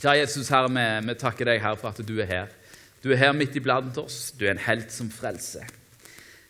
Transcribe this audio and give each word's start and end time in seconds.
Kjære 0.00 0.22
Jesus, 0.22 0.48
Herre, 0.48 0.70
vi, 1.04 1.14
takker 1.20 1.44
deg 1.44 1.58
her 1.60 1.74
for 1.76 1.92
at 1.92 1.98
du 2.08 2.14
er 2.22 2.28
her. 2.28 2.52
Du 3.04 3.10
er 3.12 3.18
her 3.20 3.34
midt 3.36 3.58
iblant 3.58 3.98
oss. 4.00 4.30
Du 4.32 4.46
er 4.46 4.54
en 4.54 4.62
helt 4.64 4.88
som 4.94 5.10
frelser. 5.12 5.66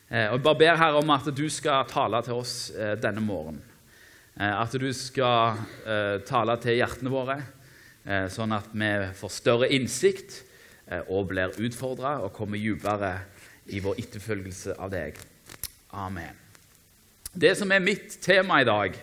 Eh, 0.07 0.29
og 0.31 0.37
Jeg 0.37 0.45
bare 0.45 0.59
ber 0.61 0.79
Herre 0.79 1.01
om 1.03 1.11
at 1.11 1.27
du 1.35 1.43
skal 1.51 1.89
tale 1.91 2.21
til 2.23 2.39
oss 2.39 2.71
eh, 2.71 2.95
denne 3.03 3.19
morgenen. 3.19 3.59
Eh, 4.39 4.55
at 4.55 4.71
du 4.79 4.87
skal 4.95 5.59
tale 6.29 6.57
til 6.63 6.79
hjertene 6.79 7.11
våre, 7.11 7.41
sånn 8.31 8.55
at 8.55 8.71
vi 8.71 8.89
får 9.19 9.33
større 9.35 9.69
innsikt 9.75 10.39
og 11.13 11.27
blir 11.33 11.59
utfordra 11.59 12.15
og 12.23 12.33
kommer 12.33 12.59
dypere 12.59 13.13
i 13.75 13.83
vår 13.83 13.99
etterfølgelse 14.01 14.79
av 14.79 14.95
deg. 14.95 15.19
Amen. 15.99 16.39
Det 17.35 17.57
som 17.59 17.75
er 17.75 17.83
mitt 17.83 18.17
tema 18.23 18.63
i 18.63 18.69
dag, 18.69 18.95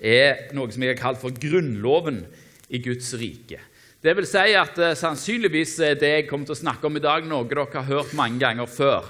er 0.00 0.48
noe 0.56 0.72
som 0.72 0.82
jeg 0.82 0.96
har 0.96 1.02
kalt 1.04 1.20
for 1.20 1.36
grunnloven 1.36 2.24
i 2.72 2.80
Guds 2.82 3.12
rike. 3.20 3.60
Det 4.00 4.14
vil 4.16 4.24
si 4.24 4.54
at 4.56 4.78
eh, 4.80 4.96
sannsynligvis 4.96 5.74
er 5.84 5.98
det 6.00 6.10
jeg 6.14 6.28
kommer 6.30 6.48
til 6.48 6.54
å 6.54 6.62
snakke 6.62 6.88
om 6.88 6.96
i 6.96 7.02
dag, 7.04 7.26
noe 7.28 7.44
dere 7.44 7.66
har 7.74 7.84
hørt 7.84 8.14
mange 8.16 8.40
ganger 8.40 8.68
før. 8.70 9.04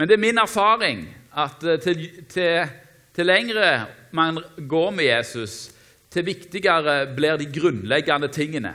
Men 0.00 0.08
det 0.08 0.16
er 0.16 0.22
min 0.22 0.40
erfaring 0.40 1.02
at 1.36 1.60
eh, 1.60 1.76
til, 1.84 2.06
til, 2.24 2.70
til 3.12 3.28
lengre 3.28 3.66
man 4.16 4.40
går 4.56 4.94
med 4.96 5.10
Jesus, 5.10 5.58
til 6.08 6.24
viktigere 6.24 7.02
blir 7.12 7.36
de 7.36 7.50
grunnleggende 7.52 8.30
tingene. 8.32 8.72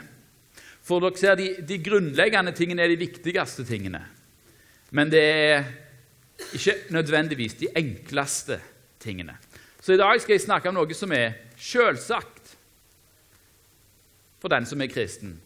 For 0.86 1.02
dere 1.02 1.18
ser, 1.18 1.34
de, 1.40 1.48
de 1.66 1.82
grunnleggende 1.82 2.54
tingene 2.54 2.86
er 2.86 2.94
de 2.94 3.02
viktigste 3.02 3.66
tingene. 3.66 4.04
Men 4.94 5.10
det 5.10 5.24
er 5.26 5.66
ikke 6.54 6.76
nødvendigvis 6.94 7.58
de 7.58 7.72
enkleste 7.74 8.60
tingene. 9.02 9.34
Så 9.82 9.96
i 9.96 9.98
dag 9.98 10.22
skal 10.22 10.36
jeg 10.36 10.46
snakke 10.46 10.70
om 10.70 10.78
noe 10.78 10.94
som 10.94 11.10
er 11.10 11.40
selvsagt 11.58 12.31
for 14.42 14.50
den 14.50 14.66
som 14.66 14.82
er 14.82 14.90
kristen, 14.90 15.36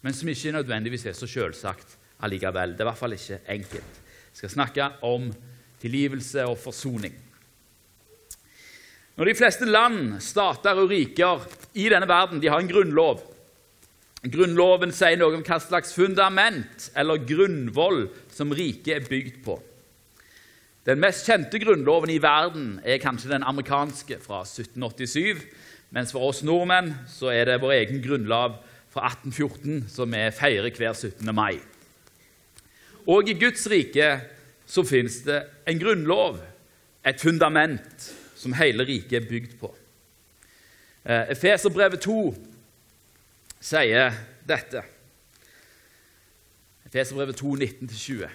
men 0.00 0.16
som 0.16 0.28
ikke 0.32 0.54
nødvendigvis 0.56 1.04
er 1.10 1.16
så 1.16 1.28
selvsagt 1.28 1.96
allikevel. 2.24 2.72
Det 2.72 2.80
er 2.80 2.86
i 2.86 2.90
hvert 2.90 3.02
fall 3.02 3.16
ikke 3.16 3.40
enkelt. 3.52 4.02
Jeg 4.32 4.40
skal 4.40 4.54
snakke 4.56 4.88
om 5.04 5.28
tilgivelse 5.82 6.44
og 6.48 6.56
forsoning. 6.58 7.14
Når 9.16 9.28
de 9.28 9.36
fleste 9.36 9.68
land, 9.68 10.20
stater 10.20 10.76
og 10.76 10.90
riker 10.90 11.44
i 11.76 11.88
denne 11.92 12.08
verden 12.08 12.40
de 12.40 12.48
har 12.52 12.60
en 12.60 12.68
grunnlov 12.68 13.20
Grunnloven 14.26 14.90
sier 14.96 15.18
noe 15.20 15.36
om 15.36 15.44
hva 15.46 15.58
slags 15.62 15.92
fundament 15.94 16.88
eller 16.98 17.22
grunnvoll 17.28 18.06
som 18.32 18.54
riket 18.56 18.94
er 18.96 19.06
bygd 19.06 19.36
på. 19.44 19.58
Den 20.86 21.02
mest 21.02 21.26
kjente 21.26 21.60
grunnloven 21.62 22.10
i 22.14 22.20
verden 22.22 22.76
er 22.86 23.02
kanskje 23.02 23.32
den 23.34 23.46
amerikanske 23.46 24.18
fra 24.22 24.40
1787, 24.46 25.42
mens 25.96 26.12
for 26.12 26.28
oss 26.28 26.42
nordmenn 26.44 26.92
så 27.08 27.30
er 27.32 27.48
det 27.48 27.62
vår 27.62 27.72
egen 27.78 28.02
grunnlov 28.04 28.58
fra 28.92 29.08
1814 29.08 29.86
som 29.88 30.12
vi 30.12 30.26
feirer 30.36 30.68
hver 30.76 30.92
17. 30.92 31.24
mai. 31.32 31.56
Og 33.08 33.30
i 33.30 33.36
Guds 33.38 33.64
rike 33.72 34.10
så 34.68 34.84
fins 34.84 35.22
det 35.24 35.38
en 35.64 35.80
grunnlov, 35.80 36.40
et 37.06 37.20
fundament, 37.22 38.10
som 38.36 38.52
hele 38.58 38.84
riket 38.84 39.22
er 39.22 39.28
bygd 39.28 39.56
på. 39.60 39.70
Eh, 41.06 41.30
Efeserbrevet 41.32 42.02
2 42.02 42.18
sier 43.62 44.16
dette. 44.44 44.82
Efeserbrevet 46.90 47.38
2, 47.38 47.54
19-20. 47.62 48.28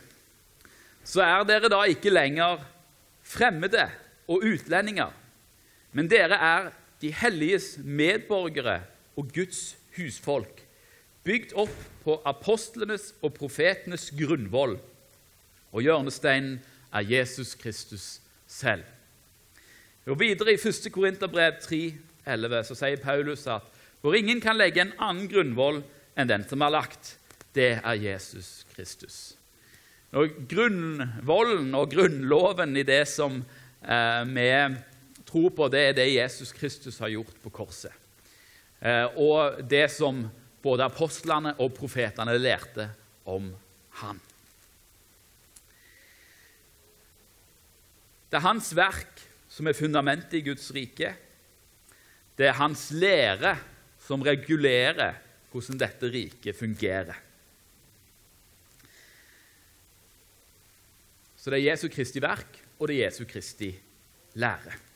Så 1.04 1.22
er 1.22 1.44
dere 1.45 1.70
da 1.70 1.84
ikke 1.84 2.14
lenger 2.14 2.64
fremmede 3.22 3.89
og 4.32 4.48
utlendinger, 4.48 5.12
men 5.92 6.09
dere 6.09 6.39
er 6.39 6.72
de 7.02 7.12
helliges 7.14 7.76
medborgere 7.84 8.82
og 9.18 9.32
Guds 9.34 9.76
husfolk, 9.98 10.62
bygd 11.26 11.54
opp 11.60 11.74
på 12.06 12.18
apostlenes 12.26 13.12
og 13.22 13.34
profetenes 13.38 14.10
grunnvoll, 14.18 14.78
og 15.72 15.86
hjørnesteinen 15.86 16.60
er 16.92 17.08
Jesus 17.08 17.56
Kristus 17.56 18.20
selv. 18.48 18.84
Og 20.10 20.20
Videre 20.20 20.56
i 20.56 20.60
1. 20.60 20.90
Korinterbrev 20.94 21.61
3,11 21.61 22.64
så 22.67 22.78
sier 22.78 23.02
Paulus 23.02 23.45
at 23.50 23.67
for 24.02 24.17
ingen 24.17 24.42
kan 24.42 24.58
legge 24.58 24.82
en 24.82 24.95
annen 24.98 25.28
grunnvoll 25.30 25.84
enn 26.17 26.30
den 26.30 26.45
som 26.50 26.64
er 26.66 26.73
lagt. 26.73 27.16
Det 27.54 27.76
er 27.78 28.00
Jesus 28.02 28.66
Kristus. 28.73 29.36
Og 30.17 30.34
grunnvollen 30.50 31.76
og 31.78 31.92
grunnloven 31.94 32.76
i 32.80 32.84
det 32.88 33.04
som 33.08 33.38
eh, 33.86 34.23
vi 34.28 34.48
tror 35.31 35.49
på, 35.55 35.67
det 35.71 35.81
er 35.81 35.95
det 35.95 36.09
Jesus 36.11 36.52
Kristus 36.52 36.99
har 36.99 37.11
gjort 37.14 37.37
på 37.43 37.52
korset. 37.53 37.93
Eh, 38.81 39.08
og 39.15 39.61
det 39.69 39.87
som 39.93 40.25
både 40.61 40.86
apostlene 40.86 41.55
og 41.61 41.73
profetene 41.77 42.36
lærte 42.37 42.89
om 43.30 43.49
han. 44.02 44.19
Det 48.31 48.39
er 48.39 48.47
hans 48.47 48.71
verk 48.77 49.25
som 49.52 49.67
er 49.67 49.75
fundamentet 49.75 50.39
i 50.39 50.45
Guds 50.45 50.69
rike. 50.75 51.11
Det 52.37 52.48
er 52.48 52.59
hans 52.59 52.89
lære 52.95 53.58
som 54.02 54.23
regulerer 54.23 55.19
hvordan 55.52 55.81
dette 55.81 56.08
riket 56.11 56.55
fungerer. 56.55 57.17
Så 61.36 61.49
det 61.49 61.59
er 61.59 61.71
Jesu 61.71 61.89
Kristi 61.92 62.21
verk, 62.21 62.61
og 62.77 62.87
det 62.87 62.95
er 62.95 63.08
Jesu 63.08 63.25
Kristi 63.27 63.73
lære. 64.39 64.91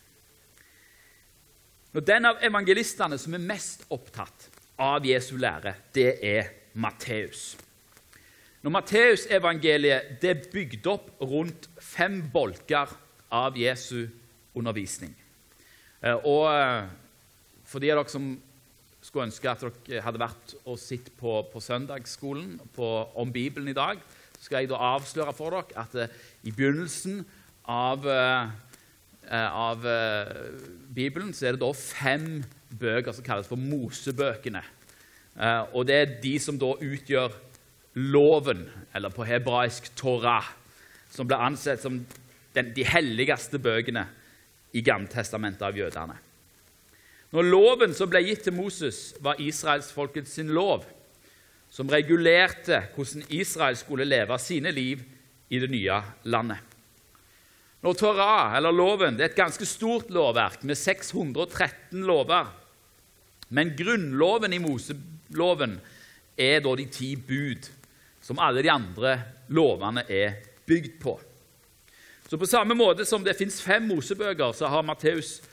Når 1.96 2.04
Den 2.04 2.28
av 2.28 2.42
evangelistene 2.44 3.16
som 3.16 3.38
er 3.38 3.44
mest 3.48 3.86
opptatt 3.88 4.50
av 4.84 5.06
Jesu 5.08 5.38
lære, 5.40 5.72
det 5.96 6.18
er 6.28 6.50
Matteus. 6.76 7.54
Når 8.60 8.74
Matteusevangeliet 8.76 10.26
er 10.28 10.42
bygd 10.52 10.90
opp 10.92 11.24
rundt 11.24 11.70
fem 11.80 12.18
bolker 12.34 12.92
av 13.32 13.56
Jesu 13.56 14.10
undervisning. 14.60 15.14
Eh, 16.04 16.20
og 16.28 16.50
eh, 16.52 16.90
for 17.64 17.80
de 17.80 17.94
av 17.94 18.02
dere 18.02 18.12
som 18.12 18.28
skulle 19.00 19.30
ønske 19.30 19.54
at 19.54 19.64
dere 19.64 20.04
hadde 20.04 20.24
vært 20.26 20.58
og 20.66 20.76
sett 20.82 21.08
på, 21.16 21.38
på 21.48 21.64
søndagsskolen 21.64 22.58
på, 22.76 22.92
om 23.16 23.32
Bibelen 23.32 23.72
i 23.72 23.78
dag, 23.78 24.04
så 24.36 24.50
skal 24.50 24.66
jeg 24.66 24.74
da 24.74 24.84
avsløre 24.98 25.32
for 25.38 25.56
dere 25.56 25.80
at 25.80 25.96
uh, 25.96 26.24
i 26.44 26.52
begynnelsen 26.52 27.22
av, 27.72 28.04
av 29.31 29.86
uh, 29.86 30.52
Bibelen 30.96 31.34
så 31.34 31.47
er 31.47 31.56
det 31.56 31.63
da 31.63 31.72
fem 31.75 32.44
bøker 32.75 33.16
som 33.16 33.25
kalles 33.25 33.50
for 33.50 33.59
Mosebøkene. 33.59 34.62
og 35.74 35.88
det 35.88 35.96
er 35.96 36.13
de 36.24 36.40
som 36.40 36.58
da 36.59 36.69
utgjør 36.80 37.34
loven, 37.96 38.69
eller 38.96 39.09
på 39.09 39.24
hebraisk 39.28 39.90
Torah, 39.96 40.47
som 41.12 41.28
ble 41.28 41.40
ansett 41.40 41.81
som 41.84 42.02
den, 42.56 42.72
de 42.75 42.84
helligste 42.88 43.59
bøkene 43.59 44.06
i 44.75 44.84
Gammeltestamentet 44.84 45.64
av 45.64 45.78
jødene. 45.78 46.18
Når 47.35 47.50
loven 47.52 47.96
som 47.96 48.09
ble 48.12 48.22
gitt 48.24 48.46
til 48.47 48.56
Moses, 48.56 49.16
var 49.24 49.40
israelsfolket 49.44 50.28
sin 50.30 50.52
lov, 50.56 50.85
som 51.72 51.90
regulerte 51.91 52.85
hvordan 52.96 53.25
Israel 53.35 53.75
skulle 53.75 54.08
leve 54.08 54.38
sine 54.40 54.72
liv 54.72 55.02
i 55.50 55.59
det 55.59 55.72
nye 55.72 56.00
landet. 56.24 56.75
Når 57.85 57.94
Torah, 58.00 58.56
eller 58.57 58.73
loven, 58.73 59.13
det 59.13 59.22
er 59.22 59.29
et 59.29 59.38
ganske 59.38 59.66
stort 59.69 60.07
lovverk 60.09 60.63
med 60.66 60.73
613 60.73 62.01
lover. 62.07 62.47
Men 63.53 63.75
grunnloven 63.78 64.56
i 64.57 64.59
Moseloven 64.63 65.75
er 66.34 66.63
da 66.66 66.72
de 66.79 66.88
ti 66.90 67.12
bud, 67.13 67.68
som 68.25 68.41
alle 68.41 68.63
de 68.66 68.72
andre 68.73 69.19
lovene 69.53 70.01
er 70.09 70.40
bygd 70.66 70.96
på. 71.03 71.13
Så 72.25 72.40
På 72.41 72.50
samme 72.50 72.73
måte 72.73 73.06
som 73.06 73.22
det 73.22 73.38
fins 73.38 73.59
fem 73.62 73.85
Mosebøker, 73.85 74.50
så 74.57 74.66
har 74.73 74.81
Matteus 74.81 75.44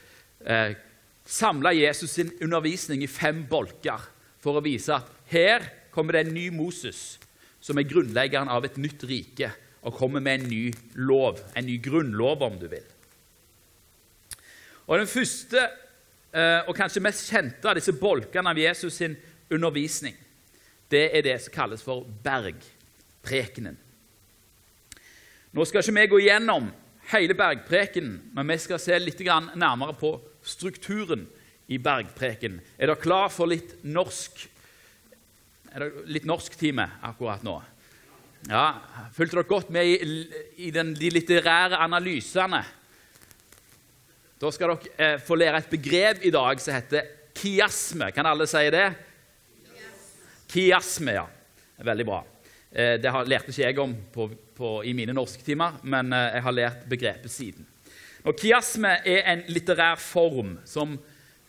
eh, 0.41 0.73
samla 1.29 1.75
Jesus 1.77 2.17
sin 2.17 2.33
undervisning 2.41 3.05
i 3.05 3.13
fem 3.13 3.45
bolker 3.45 4.09
for 4.41 4.57
å 4.57 4.65
vise 4.65 4.97
at 4.97 5.13
her 5.29 5.69
kommer 5.93 6.17
det 6.17 6.25
en 6.25 6.33
ny 6.35 6.49
Moses, 6.49 7.21
som 7.61 7.77
er 7.77 7.85
grunnleggeren 7.93 8.49
av 8.49 8.65
et 8.65 8.81
nytt 8.81 9.05
rike, 9.05 9.53
og 9.83 9.95
kommer 9.99 10.23
med 10.23 10.41
en 10.41 10.49
ny 10.51 10.65
lov, 10.95 11.41
en 11.57 11.67
ny 11.67 11.79
grunnlov, 11.83 12.43
om 12.43 12.59
du 12.59 12.69
vil. 12.71 12.85
Og 14.87 14.99
Den 14.99 15.07
første 15.11 15.63
eh, 16.33 16.61
og 16.69 16.75
kanskje 16.77 17.03
mest 17.03 17.31
kjente 17.31 17.69
av 17.69 17.79
disse 17.79 17.95
bolkene 17.97 18.51
av 18.51 18.59
Jesus 18.59 18.99
sin 18.99 19.17
undervisning, 19.51 20.17
det 20.93 21.09
er 21.17 21.25
det 21.25 21.39
som 21.43 21.55
kalles 21.55 21.83
for 21.83 22.07
bergprekenen. 22.25 23.79
Nå 25.53 25.65
skal 25.69 25.85
ikke 25.85 25.99
vi 25.99 26.07
gå 26.15 26.23
gjennom 26.27 26.71
hele 27.13 27.37
bergprekenen, 27.37 28.19
men 28.33 28.49
vi 28.49 28.59
skal 28.61 28.81
se 28.81 28.99
litt 29.01 29.21
nærmere 29.21 29.97
på 29.99 30.15
strukturen 30.43 31.27
i 31.69 31.79
bergpreken. 31.79 32.61
Er 32.79 32.89
dere 32.89 33.01
klar 33.01 33.29
for 33.33 33.51
litt 33.51 33.79
norsk 33.85 34.49
Er 35.73 35.89
det 35.89 36.05
akkurat 37.01 37.43
nå? 37.43 37.55
Ja, 38.51 38.81
Fulgte 39.15 39.37
dere 39.37 39.47
godt 39.47 39.71
med 39.71 39.87
i, 39.87 40.13
i 40.67 40.71
den, 40.75 40.95
de 40.97 41.11
litterære 41.13 41.79
analysene? 41.85 42.63
Da 44.41 44.51
skal 44.51 44.73
dere 44.73 44.95
eh, 44.97 45.19
få 45.23 45.37
lære 45.39 45.61
et 45.63 45.71
begrep 45.71 46.25
i 46.27 46.33
dag 46.35 46.61
som 46.61 46.75
heter 46.75 47.11
kiasme. 47.39 48.11
Kan 48.11 48.27
alle 48.27 48.49
si 48.51 48.65
det? 48.75 48.89
Kiasme, 50.51 51.15
ja. 51.21 51.27
Veldig 51.83 52.07
bra. 52.09 52.23
Eh, 52.73 52.97
det 52.99 53.13
lærte 53.31 53.53
ikke 53.53 53.63
jeg 53.63 53.79
om 53.79 53.95
på, 54.15 54.31
på, 54.57 54.75
i 54.83 54.95
mine 54.97 55.15
norsktimer, 55.15 55.79
men 55.85 56.13
eh, 56.13 56.33
jeg 56.39 56.47
har 56.49 56.57
lært 56.57 56.89
begrepet 56.91 57.31
siden. 57.31 57.69
Og 58.25 58.37
Kiasme 58.39 58.97
er 59.07 59.27
en 59.33 59.43
litterær 59.51 59.99
form 59.99 60.57
som 60.65 60.97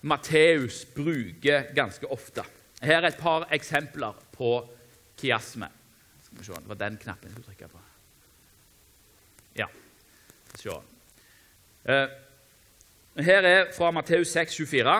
Matteus 0.01 0.83
bruker 0.93 1.69
ganske 1.73 2.09
ofte. 2.11 2.43
Her 2.83 3.01
er 3.01 3.11
et 3.13 3.21
par 3.21 3.47
eksempler 3.53 4.17
på 4.35 4.57
kiasme. 5.21 5.69
Skal 6.41 6.55
vi 6.55 6.61
Det 6.61 6.69
var 6.69 6.81
den 6.81 6.97
knappen 6.97 7.29
jeg 7.29 7.35
skulle 7.35 7.47
trykke 7.51 7.67
på. 7.71 7.81
Ja. 9.59 9.67
Se. 10.57 10.75
Uh, 11.83 12.07
her 13.23 13.43
er 13.45 13.71
fra 13.75 13.91
Matteus 13.91 14.31
6, 14.33 14.55
24. 14.55 14.95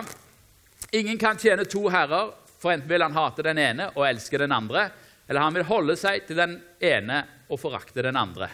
Ingen 0.92 1.18
kan 1.18 1.38
tjene 1.40 1.64
to 1.64 1.88
herrer, 1.90 2.32
for 2.58 2.72
enten 2.72 2.88
vil 2.88 3.02
han 3.02 3.16
hate 3.16 3.44
den 3.44 3.58
ene 3.58 3.90
og 3.94 4.06
elske 4.06 4.38
den 4.38 4.52
andre, 4.54 4.88
eller 5.28 5.40
han 5.40 5.56
vil 5.56 5.66
holde 5.68 5.96
seg 5.98 6.26
til 6.28 6.38
den 6.38 6.58
ene 6.80 7.24
og 7.48 7.60
forakte 7.60 8.04
den 8.04 8.16
andre. 8.16 8.50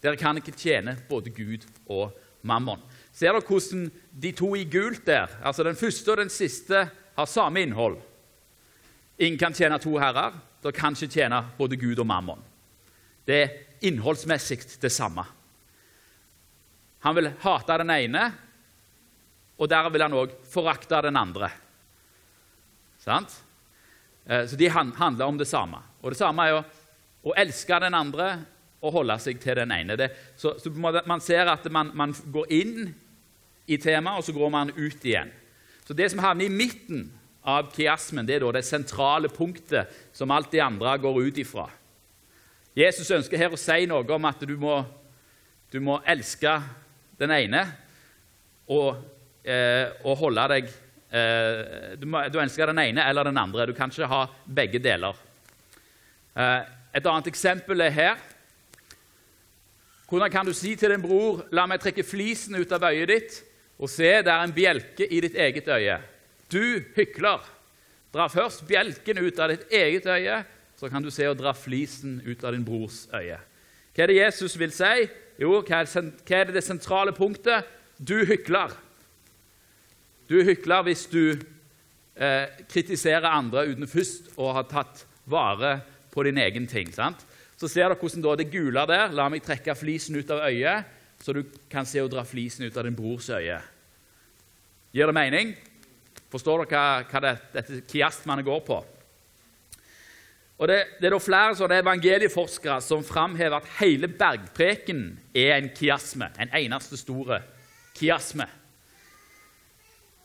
Dere 0.00 0.16
kan 0.20 0.38
ikke 0.40 0.56
tjene 0.56 0.96
både 1.08 1.32
Gud 1.34 1.66
og 1.90 2.14
mammon. 2.46 2.80
Ser 3.12 3.34
dere 3.34 3.44
hvordan 3.44 3.88
de 4.22 4.32
to 4.36 4.54
i 4.56 4.64
gult 4.70 5.04
der, 5.08 5.32
altså 5.42 5.66
den 5.66 5.76
første 5.76 6.12
og 6.12 6.22
den 6.22 6.32
siste, 6.32 6.86
har 7.16 7.28
samme 7.28 7.64
innhold? 7.66 7.98
Ingen 9.20 9.38
kan 9.38 9.52
tjene 9.54 9.76
to 9.78 9.98
herrer. 10.00 10.38
Dere 10.62 10.76
kan 10.76 10.96
ikke 10.96 11.12
tjene 11.12 11.42
både 11.58 11.76
Gud 11.80 12.00
og 12.00 12.08
mammon. 12.08 12.40
Det 13.28 13.36
er 13.36 13.52
innholdsmessig 13.84 14.62
det 14.80 14.90
samme. 14.92 15.24
Han 17.04 17.16
vil 17.16 17.30
hate 17.42 17.76
den 17.80 17.92
ene, 17.94 18.24
og 19.60 19.68
der 19.68 19.88
vil 19.92 20.04
han 20.04 20.16
òg 20.16 20.32
forakte 20.48 21.02
den 21.04 21.16
andre. 21.20 21.50
Sant? 23.00 23.36
Eh, 24.24 24.46
så 24.48 24.56
de 24.56 24.68
handler 24.72 25.26
om 25.26 25.38
det 25.38 25.48
samme. 25.48 25.80
Og 26.00 26.12
det 26.12 26.20
samme 26.20 26.44
er 26.44 26.54
jo 26.54 26.64
å 27.28 27.36
elske 27.36 27.80
den 27.84 27.96
andre 27.96 28.32
og 28.80 28.94
holde 28.96 29.16
seg 29.20 29.40
til 29.40 29.60
den 29.60 29.72
ene. 29.76 29.96
Det, 30.00 30.10
så, 30.36 30.54
så, 30.60 30.72
Man 30.72 31.20
ser 31.20 31.48
at 31.52 31.68
man, 31.72 31.92
man, 31.94 32.16
går 32.32 32.52
inn 32.56 32.94
i 33.68 33.76
temaet, 33.76 34.18
og 34.18 34.24
så 34.24 34.32
går 34.32 34.52
man 34.52 34.72
ut 34.76 35.04
igjen. 35.04 35.32
Så 35.84 35.92
Det 35.92 36.08
som 36.10 36.24
havner 36.24 36.48
i 36.48 36.52
midten 36.52 37.10
av 37.42 37.70
kiasmen, 37.72 38.26
det 38.28 38.36
er 38.36 38.46
det 38.52 38.64
sentrale 38.66 39.30
punktet 39.32 39.88
som 40.12 40.30
alt 40.30 40.50
de 40.52 40.60
andre 40.60 40.96
går 41.00 41.20
ut 41.28 41.38
ifra. 41.40 41.68
Jesus 42.76 43.10
ønsker 43.10 43.40
her 43.40 43.54
å 43.54 43.58
si 43.58 43.86
noe 43.90 44.06
om 44.14 44.28
at 44.28 44.42
du 44.46 44.54
må, 44.60 44.80
du 45.72 45.80
må 45.82 45.98
elske 46.08 46.52
den 47.20 47.32
ene 47.34 47.64
og, 48.70 49.00
eh, 49.44 49.90
og 50.04 50.20
holde 50.20 50.46
deg 50.52 50.68
eh, 50.68 51.96
du, 51.98 52.06
må, 52.06 52.22
du 52.30 52.38
elsker 52.40 52.70
den 52.70 52.82
ene 52.84 53.06
eller 53.08 53.28
den 53.28 53.40
andre. 53.40 53.66
Du 53.66 53.74
kan 53.76 53.90
ikke 53.90 54.10
ha 54.10 54.22
begge 54.46 54.82
deler. 54.82 55.18
Eh, 56.36 56.60
et 56.94 57.06
annet 57.06 57.30
eksempel 57.30 57.82
er 57.86 57.96
her. 57.96 58.22
Hvordan 60.10 60.30
kan 60.30 60.46
du 60.46 60.54
si 60.54 60.74
til 60.74 60.90
din 60.90 61.02
bror 61.02 61.44
'La 61.54 61.66
meg 61.70 61.82
trekke 61.82 62.06
flisen 62.06 62.56
ut 62.58 62.72
av 62.72 62.88
øyet 62.90 63.10
ditt', 63.10 63.42
og 63.78 63.88
se, 63.88 64.08
det 64.22 64.28
er 64.28 64.42
en 64.42 64.54
bjelke 64.54 65.06
i 65.06 65.20
ditt 65.22 65.36
eget 65.38 65.68
øye? 65.68 66.00
Du 66.50 66.82
hykler! 66.96 67.44
Dra 68.10 68.26
først 68.26 68.64
bjelken 68.66 69.20
ut 69.22 69.38
av 69.38 69.52
ditt 69.52 69.68
eget 69.70 70.06
øye, 70.10 70.40
så 70.80 70.88
kan 70.90 71.04
du 71.04 71.12
se 71.14 71.28
å 71.28 71.36
dra 71.38 71.52
flisen 71.54 72.18
ut 72.26 72.42
av 72.42 72.56
din 72.56 72.64
brors 72.66 73.04
øye. 73.14 73.38
Hva 73.94 74.02
er 74.02 74.10
det 74.10 74.18
Jesus 74.18 74.56
vil 74.58 74.72
si? 74.74 75.06
Jo, 75.40 75.60
hva 75.62 75.82
er 75.84 76.50
det, 76.50 76.64
sentrale 76.64 77.14
punktet? 77.14 77.68
Du 77.96 78.16
hykler. 78.26 78.74
Du 80.30 80.40
hykler 80.46 80.84
hvis 80.88 81.06
du 81.10 81.22
eh, 81.34 82.46
kritiserer 82.70 83.28
andre 83.30 83.68
uten 83.70 83.90
først 83.90 84.32
å 84.40 84.50
ha 84.56 84.64
tatt 84.66 85.04
vare 85.30 85.78
på 86.10 86.24
din 86.26 86.40
egen 86.42 86.66
ting. 86.70 86.90
sant? 86.92 87.22
Så 87.60 87.68
ser 87.68 87.90
dere 87.90 87.98
hvordan 88.00 88.38
det 88.40 88.50
gule 88.50 88.86
der 88.88 89.12
La 89.12 89.28
meg 89.28 89.44
trekke 89.44 89.76
flisen 89.76 90.16
ut 90.16 90.30
av 90.32 90.46
øyet, 90.48 90.86
så 91.20 91.34
du 91.36 91.44
kan 91.70 91.86
se 91.86 92.00
å 92.00 92.08
dra 92.08 92.24
flisen 92.24 92.64
ut 92.64 92.76
av 92.76 92.88
din 92.88 92.96
brors 92.96 93.28
øye. 93.30 93.60
Gir 94.96 95.06
det 95.06 95.14
mening? 95.14 95.52
Forstår 96.30 96.64
dere 96.64 96.78
hva, 96.78 97.04
hva 97.10 97.22
det, 97.24 97.36
dette 97.54 97.82
kiastmanet 97.90 98.46
går 98.46 98.62
på? 98.66 98.78
Og 100.60 100.68
det, 100.68 100.78
det, 101.00 101.08
er 101.08 101.14
da 101.14 101.22
flere 101.24 101.56
sånne 101.56 101.80
evangelieforskere 101.80 102.82
som 102.84 103.04
framhever 103.06 103.62
at 103.62 103.68
hele 103.78 104.10
bergpreken 104.12 105.06
er 105.32 105.54
en 105.56 105.70
kiasme, 105.72 106.28
en 106.36 106.52
eneste 106.58 106.98
store 107.00 107.40
kiasme. 107.96 108.44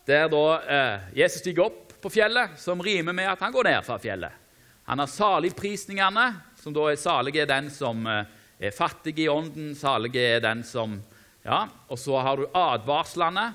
Der 0.05 0.27
da 0.29 0.43
eh, 0.59 1.05
Jesus 1.21 1.39
stiger 1.41 1.69
opp 1.69 1.95
på 2.03 2.11
fjellet, 2.13 2.59
som 2.61 2.83
rimer 2.83 3.15
med 3.15 3.31
at 3.31 3.41
han 3.41 3.55
går 3.55 3.71
ned 3.71 3.87
fra 3.87 3.97
fjellet. 4.01 4.43
Han 4.85 4.99
har 5.01 5.09
saligprisningene, 5.09 6.27
som 6.61 6.75
da 6.75 6.83
er 6.91 6.99
salig 7.01 7.39
er 7.39 7.49
den 7.49 7.71
som 7.73 8.03
eh, 8.05 8.27
er 8.59 8.75
fattig 8.75 9.15
i 9.23 9.31
ånden, 9.31 9.71
salig 9.75 10.13
er 10.19 10.43
den 10.43 10.67
som 10.67 10.99
Ja, 11.45 11.67
og 11.87 11.99
så 12.01 12.17
har 12.25 12.37
du 12.41 12.47
advarslene, 12.57 13.51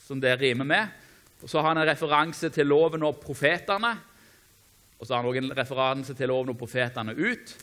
som 0.00 0.20
det 0.20 0.38
rimer 0.40 0.64
med. 0.64 1.05
Og 1.42 1.50
så 1.50 1.60
har 1.60 1.72
han 1.72 1.82
en 1.82 1.88
referanse 1.88 2.50
til 2.52 2.68
loven 2.68 3.04
og 3.06 3.20
profetene. 3.20 3.92
Og 4.96 5.06
så 5.06 5.14
har 5.14 5.22
han 5.22 5.30
også 5.30 5.42
en 5.42 5.56
referanse 5.58 6.14
til 6.16 6.30
loven 6.32 6.54
og 6.54 6.58
profetene 6.58 7.12
ut. 7.16 7.56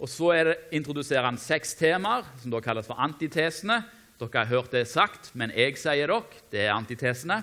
Og 0.00 0.08
så 0.08 0.32
det, 0.46 0.56
introduserer 0.72 1.28
han 1.28 1.38
seks 1.38 1.74
temaer, 1.76 2.24
som 2.40 2.52
da 2.52 2.62
kalles 2.64 2.88
for 2.88 3.00
antitesene. 3.00 3.82
Dere 4.20 4.42
har 4.42 4.52
hørt 4.52 4.72
det 4.72 4.86
sagt, 4.88 5.30
men 5.36 5.52
jeg 5.56 5.76
sier 5.80 6.08
dere, 6.08 6.40
det 6.52 6.64
er 6.64 6.74
antitesene. 6.74 7.42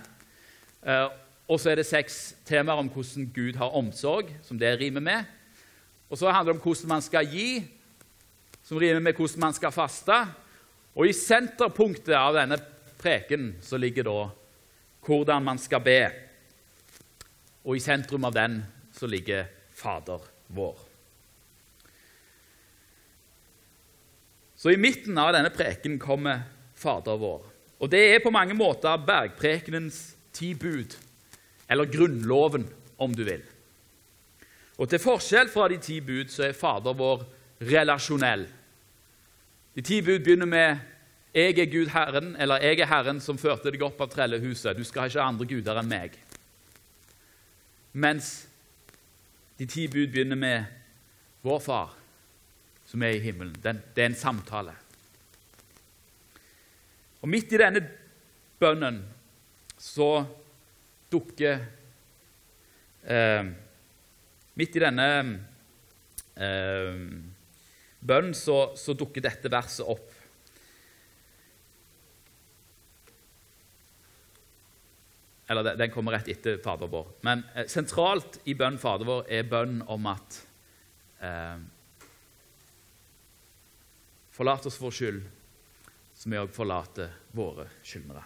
Eh, 0.82 1.08
og 1.48 1.62
så 1.62 1.72
er 1.72 1.80
det 1.80 1.88
seks 1.88 2.36
temaer 2.46 2.82
om 2.82 2.90
hvordan 2.92 3.30
Gud 3.34 3.58
har 3.58 3.78
omsorg, 3.78 4.34
som 4.44 4.60
det 4.60 4.76
rimer 4.82 5.02
med. 5.06 5.30
Og 6.10 6.18
så 6.20 6.32
handler 6.32 6.54
det 6.54 6.60
om 6.60 6.64
hvordan 6.66 6.92
man 6.92 7.06
skal 7.06 7.30
gi, 7.30 7.62
som 8.66 8.78
rimer 8.82 9.00
med 9.04 9.16
hvordan 9.16 9.46
man 9.46 9.56
skal 9.56 9.72
faste. 9.72 10.18
Og 10.98 11.08
i 11.08 11.16
senterpunktet 11.16 12.16
av 12.18 12.36
denne 12.36 12.58
preken 12.98 13.52
så 13.64 13.78
ligger 13.78 14.10
da 14.10 14.20
hvordan 15.08 15.44
man 15.44 15.60
skal 15.62 15.84
be. 15.84 16.02
Og 17.68 17.78
i 17.78 17.84
sentrum 17.84 18.28
av 18.28 18.36
den 18.36 18.60
så 18.96 19.08
ligger 19.08 19.48
Fader 19.78 20.24
vår. 20.48 20.78
Så 24.58 24.74
i 24.74 24.80
midten 24.82 25.18
av 25.22 25.36
denne 25.36 25.52
preken 25.54 26.00
kommer 26.02 26.42
Fader 26.76 27.20
vår. 27.22 27.44
Og 27.78 27.92
det 27.94 28.02
er 28.10 28.24
på 28.24 28.34
mange 28.34 28.56
måter 28.58 28.98
bergprekenens 29.06 30.16
ti 30.34 30.54
bud, 30.58 30.96
eller 31.70 31.90
Grunnloven, 31.92 32.66
om 32.98 33.14
du 33.14 33.22
vil. 33.28 33.44
Og 34.78 34.90
Til 34.90 35.02
forskjell 35.02 35.50
fra 35.50 35.68
de 35.70 35.78
ti 35.82 36.00
bud 36.02 36.32
så 36.34 36.48
er 36.48 36.58
Fader 36.58 36.98
vår 36.98 37.26
relasjonell. 37.70 38.48
De 39.78 39.84
ti 39.86 40.02
bud 40.02 40.24
begynner 40.26 40.50
med 40.50 40.97
'Jeg 41.38 41.60
er 41.60 41.70
Gud 41.70 41.92
Herren', 41.94 42.36
eller 42.42 42.58
'Jeg 42.58 42.80
er 42.80 42.90
Herren 42.90 43.20
som 43.22 43.38
førte 43.38 43.70
deg 43.70 43.82
opp 43.86 44.02
av 44.02 44.10
trellehuset'. 44.10 44.74
Du 44.74 44.84
skal 44.84 45.06
ikke 45.06 45.22
ha 45.22 45.28
andre 45.30 45.46
guder 45.46 45.78
enn 45.78 45.90
meg. 45.90 46.18
Mens 47.94 48.48
de 49.60 49.66
ti 49.66 49.86
bud 49.88 50.08
begynner 50.08 50.36
med 50.36 50.66
'Vår 51.44 51.60
Far 51.62 51.94
som 52.86 53.04
er 53.04 53.10
i 53.10 53.20
himmelen'. 53.20 53.62
det 53.62 54.02
er 54.02 54.06
en 54.06 54.16
samtale. 54.16 54.74
Og 57.22 57.30
Midt 57.30 57.54
i 57.54 57.58
denne 57.58 57.84
bønnen 58.60 59.04
så 59.78 60.26
dukker 61.12 61.60
eh, 63.06 63.46
Midt 64.58 64.76
i 64.76 64.80
denne 64.80 65.08
eh, 66.34 67.02
bønnen 68.02 68.34
så, 68.34 68.76
så, 68.76 68.94
dukker 68.98 69.22
dette 69.22 69.52
verset 69.52 69.86
opp. 69.86 70.17
Eller 75.48 75.76
den 75.80 75.92
kommer 75.92 76.12
rett 76.12 76.28
etter 76.28 76.58
Fader 76.64 76.90
vår. 76.92 77.08
Men 77.24 77.44
eh, 77.56 77.68
sentralt 77.72 78.40
i 78.44 78.56
bønn 78.58 78.80
Fader 78.82 79.08
vår 79.08 79.30
er 79.32 79.48
bønn 79.48 79.80
om 79.88 80.10
at 80.12 80.42
eh, 81.24 81.58
Forlat 84.38 84.68
oss 84.70 84.76
vår 84.78 84.92
skyld, 84.94 85.22
som 86.14 86.30
vi 86.30 86.38
òg 86.38 86.52
forlater 86.54 87.10
våre 87.34 87.64
skyldnere. 87.82 88.22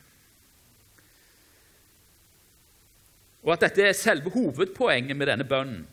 Og 3.45 3.53
at 3.53 3.63
dette 3.63 3.85
er 3.85 3.95
selve 3.95 4.33
hovedpoenget 4.33 5.15
med 5.15 5.31
denne 5.31 5.47
bønnen 5.47 5.85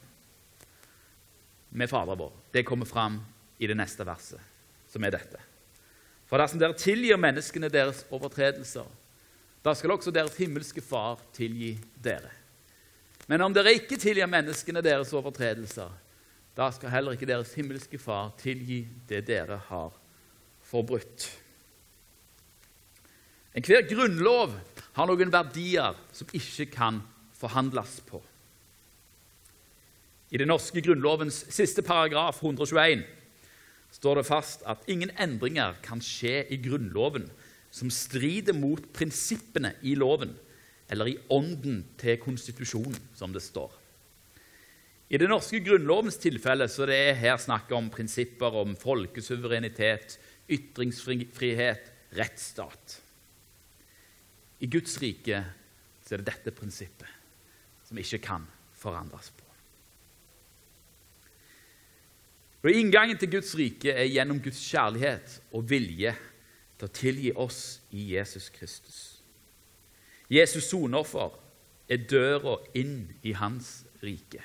med 1.70 1.90
Fader 1.90 2.18
vår. 2.18 2.32
Det 2.50 2.64
kommer 2.66 2.88
fram 2.88 3.20
i 3.62 3.70
det 3.70 3.76
neste 3.78 4.02
verset, 4.08 4.42
som 4.90 5.06
er 5.06 5.14
dette. 5.14 5.38
For 6.26 6.40
dersom 6.42 6.58
dere 6.60 6.76
tilgir 6.76 7.20
menneskene 7.20 7.70
deres 7.72 8.02
overtredelser, 8.10 8.90
da 9.64 9.74
skal 9.74 9.94
også 9.94 10.12
deres 10.14 10.36
himmelske 10.38 10.82
Far 10.84 11.20
tilgi 11.34 11.74
dere. 12.02 12.30
Men 13.28 13.42
om 13.44 13.54
dere 13.54 13.74
ikke 13.76 13.98
tilgir 14.00 14.30
menneskene 14.30 14.82
deres 14.84 15.12
overtredelser, 15.16 15.90
da 16.56 16.70
skal 16.74 16.90
heller 16.90 17.14
ikke 17.14 17.28
deres 17.28 17.52
himmelske 17.58 17.98
Far 18.00 18.32
tilgi 18.40 18.84
det 19.08 19.26
dere 19.28 19.60
har 19.68 19.92
forbrutt. 20.68 21.28
Enhver 23.56 23.86
grunnlov 23.90 24.54
har 24.96 25.08
noen 25.08 25.32
verdier 25.32 25.96
som 26.14 26.30
ikke 26.36 26.68
kan 26.72 27.02
forhandles 27.38 28.00
på. 28.06 28.20
I 30.28 30.40
den 30.40 30.50
norske 30.50 30.82
grunnlovens 30.84 31.46
siste 31.54 31.82
paragraf, 31.82 32.42
121, 32.42 33.04
står 33.96 34.20
det 34.20 34.26
fast 34.28 34.64
at 34.68 34.82
ingen 34.92 35.10
endringer 35.16 35.78
kan 35.84 36.02
skje 36.04 36.42
i 36.52 36.58
Grunnloven 36.60 37.30
som 37.70 37.90
strider 37.92 38.56
mot 38.56 38.82
prinsippene 38.94 39.74
i 39.86 39.94
loven 39.98 40.32
eller 40.88 41.10
i 41.10 41.18
ånden 41.32 41.82
til 42.00 42.16
konstitusjonen, 42.22 42.96
som 43.14 43.34
det 43.34 43.42
står. 43.44 43.74
I 45.08 45.20
den 45.20 45.30
norske 45.32 45.60
grunnlovens 45.64 46.18
tilfelle 46.20 46.68
så 46.68 46.88
det 46.88 46.96
er 47.10 47.20
her 47.20 47.36
snakk 47.40 47.70
om 47.76 47.88
prinsipper 47.92 48.56
om 48.60 48.74
folkesuverenitet, 48.76 50.18
ytringsfrihet, 50.52 51.92
rettsstat. 52.16 52.98
I 54.60 54.68
Guds 54.68 54.96
rike 55.00 55.42
så 56.04 56.16
er 56.16 56.22
det 56.22 56.32
dette 56.32 56.56
prinsippet 56.56 57.16
som 57.88 58.00
ikke 58.00 58.20
kan 58.24 58.44
forandres 58.76 59.30
på. 59.32 59.44
Og 62.58 62.74
Inngangen 62.74 63.16
til 63.20 63.30
Guds 63.32 63.52
rike 63.56 63.92
er 63.94 64.08
gjennom 64.10 64.40
Guds 64.42 64.60
kjærlighet 64.66 65.38
og 65.54 65.68
vilje 65.70 66.12
til 66.78 66.86
å 66.86 66.94
tilgi 66.94 67.32
oss 67.34 67.80
i 67.90 68.12
Jesus 68.14 68.48
Kristus. 68.54 69.00
Jesus 70.30 70.68
soneoffer 70.68 71.34
er 71.88 72.04
døra 72.08 72.58
inn 72.76 73.08
i 73.24 73.32
hans 73.36 73.82
rike. 74.02 74.42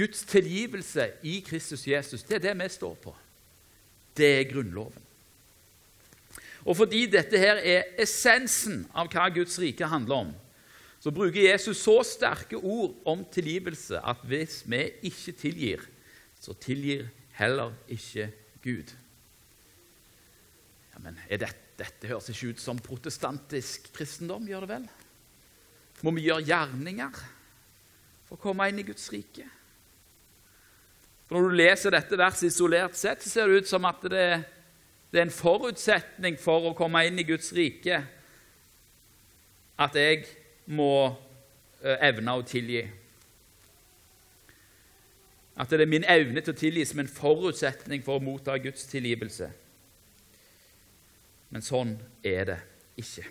Guds 0.00 0.24
tilgivelse 0.24 1.10
i 1.22 1.40
Kristus 1.44 1.84
Jesus, 1.86 2.24
det 2.24 2.38
er 2.38 2.46
det 2.48 2.56
vi 2.62 2.68
står 2.72 2.94
på. 3.02 3.12
Det 4.16 4.30
er 4.38 4.48
Grunnloven. 4.48 5.02
Og 6.64 6.76
fordi 6.76 7.06
dette 7.08 7.38
her 7.40 7.60
er 7.60 7.92
essensen 8.00 8.84
av 8.96 9.08
hva 9.12 9.28
Guds 9.32 9.58
rike 9.60 9.88
handler 9.88 10.26
om, 10.26 10.32
så 11.00 11.12
bruker 11.12 11.46
Jesus 11.46 11.80
så 11.80 12.00
sterke 12.04 12.56
ord 12.56 12.96
om 13.08 13.22
tilgivelse 13.32 14.00
at 14.04 14.20
hvis 14.28 14.62
vi 14.68 14.82
ikke 15.08 15.32
tilgir, 15.32 15.84
så 16.40 16.52
tilgir 16.52 17.06
heller 17.36 17.72
ikke 17.88 18.28
Gud. 18.64 18.92
Men 21.00 21.16
dette, 21.28 21.52
dette 21.80 22.10
høres 22.10 22.28
ikke 22.32 22.54
ut 22.54 22.62
som 22.62 22.80
protestantisk 22.82 23.88
kristendom, 23.96 24.48
gjør 24.48 24.66
det 24.66 24.74
vel? 24.74 24.88
Må 26.04 26.12
vi 26.16 26.26
gjøre 26.28 26.46
gjerninger 26.48 27.22
for 28.28 28.36
å 28.36 28.42
komme 28.42 28.68
inn 28.70 28.80
i 28.82 28.86
Guds 28.88 29.08
rike? 29.12 29.46
For 31.28 31.38
Når 31.38 31.48
du 31.48 31.58
leser 31.60 31.94
dette 31.94 32.18
verset 32.18 32.50
isolert 32.50 32.96
sett, 32.98 33.22
så 33.22 33.30
ser 33.30 33.48
det 33.48 33.62
ut 33.62 33.70
som 33.70 33.84
at 33.86 34.02
det, 34.10 34.24
det 35.12 35.20
er 35.20 35.28
en 35.28 35.34
forutsetning 35.34 36.38
for 36.40 36.70
å 36.70 36.76
komme 36.78 37.04
inn 37.06 37.20
i 37.22 37.26
Guds 37.28 37.52
rike 37.56 38.00
at 39.80 39.96
jeg 39.96 40.24
må 40.68 40.92
eh, 41.08 41.96
evne 42.10 42.34
å 42.36 42.42
tilgi. 42.44 42.82
At 45.60 45.72
det 45.72 45.84
er 45.84 45.92
min 45.92 46.06
evne 46.08 46.42
til 46.44 46.54
å 46.54 46.60
tilgi 46.60 46.84
som 46.88 47.00
en 47.02 47.10
forutsetning 47.10 48.04
for 48.04 48.18
å 48.18 48.24
motta 48.24 48.56
Guds 48.60 48.86
tilgivelse. 48.90 49.50
Men 51.50 51.64
sånn 51.66 51.96
er 52.26 52.46
det 52.52 52.58
ikke. 53.00 53.26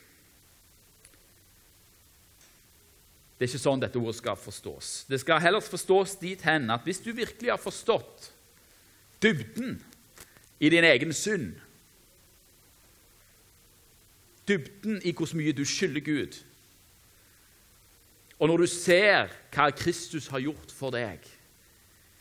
Det 3.39 3.45
er 3.45 3.51
ikke 3.53 3.61
sånn 3.63 3.79
dette 3.79 3.99
ordet 4.01 4.17
skal 4.17 4.35
forstås. 4.35 4.91
Det 5.07 5.21
skal 5.21 5.39
heller 5.39 5.63
forstås 5.63 6.17
dit 6.19 6.41
hen 6.43 6.67
at 6.73 6.83
hvis 6.83 6.99
du 7.05 7.13
virkelig 7.15 7.53
har 7.53 7.61
forstått 7.61 8.33
dybden 9.23 9.77
i 10.59 10.71
din 10.71 10.83
egen 10.83 11.15
synd, 11.15 11.53
dybden 14.49 14.99
i 15.07 15.13
hvor 15.15 15.31
mye 15.39 15.55
du 15.55 15.63
skylder 15.63 16.03
Gud, 16.03 16.39
og 18.39 18.47
når 18.51 18.63
du 18.63 18.71
ser 18.71 19.31
hva 19.53 19.69
Kristus 19.75 20.29
har 20.31 20.43
gjort 20.43 20.71
for 20.71 20.95
deg 20.95 21.23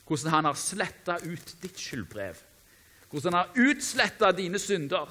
hvordan 0.08 0.32
han 0.32 0.46
har 0.48 0.56
sletta 0.56 1.18
ut 1.20 1.50
ditt 1.60 1.76
skyldbrev, 1.76 2.38
hvordan 3.10 3.34
han 3.34 3.42
har 3.42 3.66
utsletta 3.68 4.30
dine 4.32 4.56
synder, 4.62 5.10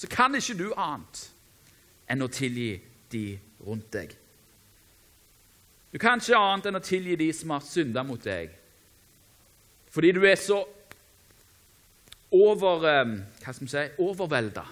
så 0.00 0.08
kan 0.08 0.32
ikke 0.34 0.56
du 0.56 0.70
annet 0.80 1.26
enn 2.08 2.24
å 2.24 2.30
tilgi 2.32 2.70
de 3.12 3.24
rundt 3.66 3.90
deg. 3.92 4.14
Du 5.92 5.98
kan 6.00 6.22
ikke 6.22 6.38
annet 6.38 6.70
enn 6.70 6.78
å 6.78 6.84
tilgi 6.84 7.18
de 7.20 7.26
som 7.36 7.52
har 7.52 7.66
synda 7.66 8.04
mot 8.06 8.22
deg, 8.24 8.54
fordi 9.92 10.12
du 10.16 10.22
er 10.24 10.38
så 10.40 10.62
over, 12.30 12.86
eh, 12.86 13.12
hva 13.42 13.52
skal 13.52 13.68
si, 13.68 13.84
overvelda 13.98 14.64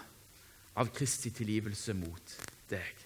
av 0.79 0.93
Kristi 0.95 1.35
tilgivelse 1.35 1.93
mot 1.99 2.35
deg. 2.71 3.05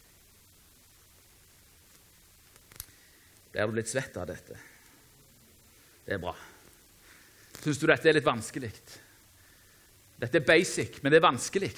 Blir 3.52 3.66
du 3.66 3.74
blitt 3.74 3.90
svett 3.90 4.16
av 4.20 4.28
dette? 4.28 4.58
Det 6.04 6.14
er 6.14 6.22
bra. 6.22 6.36
Syns 7.62 7.80
du 7.80 7.86
dette 7.86 8.08
er 8.08 8.16
litt 8.16 8.28
vanskelig? 8.28 8.72
Dette 10.22 10.38
er 10.38 10.46
basic, 10.46 11.02
men 11.02 11.12
det 11.12 11.18
er 11.18 11.26
vanskelig. 11.26 11.72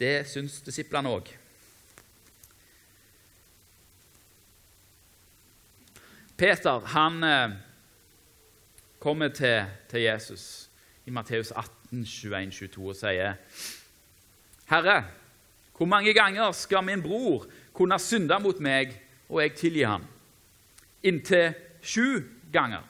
Det 0.00 0.24
syns 0.28 0.62
disiplene 0.64 1.10
òg. 1.12 1.28
Peter 6.40 6.86
han 6.94 7.24
eh, 7.24 7.56
kommer 8.98 9.28
til, 9.28 9.66
til, 9.90 10.06
Jesus 10.06 10.70
i 11.04 11.12
Matteus 11.12 11.50
18, 11.52 12.04
21-22 12.04 12.80
og 12.80 12.96
sier 12.96 13.36
Herre, 14.70 15.02
hvor 15.76 15.88
mange 15.90 16.14
ganger 16.16 16.52
skal 16.56 16.84
min 16.86 17.02
bror 17.04 17.44
kunne 17.76 17.98
synde 18.00 18.38
mot 18.40 18.60
meg, 18.60 18.94
og 19.28 19.42
jeg 19.42 19.56
tilgi 19.58 19.84
ham? 19.84 20.06
Inntil 21.02 21.52
Sju 21.82 22.22
ganger. 22.52 22.84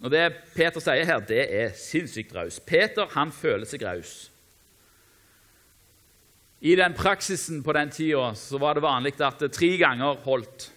Og 0.00 0.10
Det 0.10 0.24
Peter 0.54 0.80
sier 0.80 1.04
her, 1.04 1.20
det 1.20 1.42
er 1.52 1.72
sinnssykt 1.76 2.32
raus. 2.34 2.58
Peter 2.64 3.08
han 3.12 3.32
føler 3.32 3.68
seg 3.68 3.84
raus. 3.84 4.30
I 6.60 6.74
den 6.76 6.92
praksisen 6.96 7.62
på 7.64 7.72
den 7.72 7.92
tida 7.92 8.32
var 8.60 8.76
det 8.76 8.84
vanlig 8.84 9.14
at 9.24 9.40
det 9.40 9.52
tre 9.56 9.70
ganger 9.80 10.20
holdt. 10.24 10.70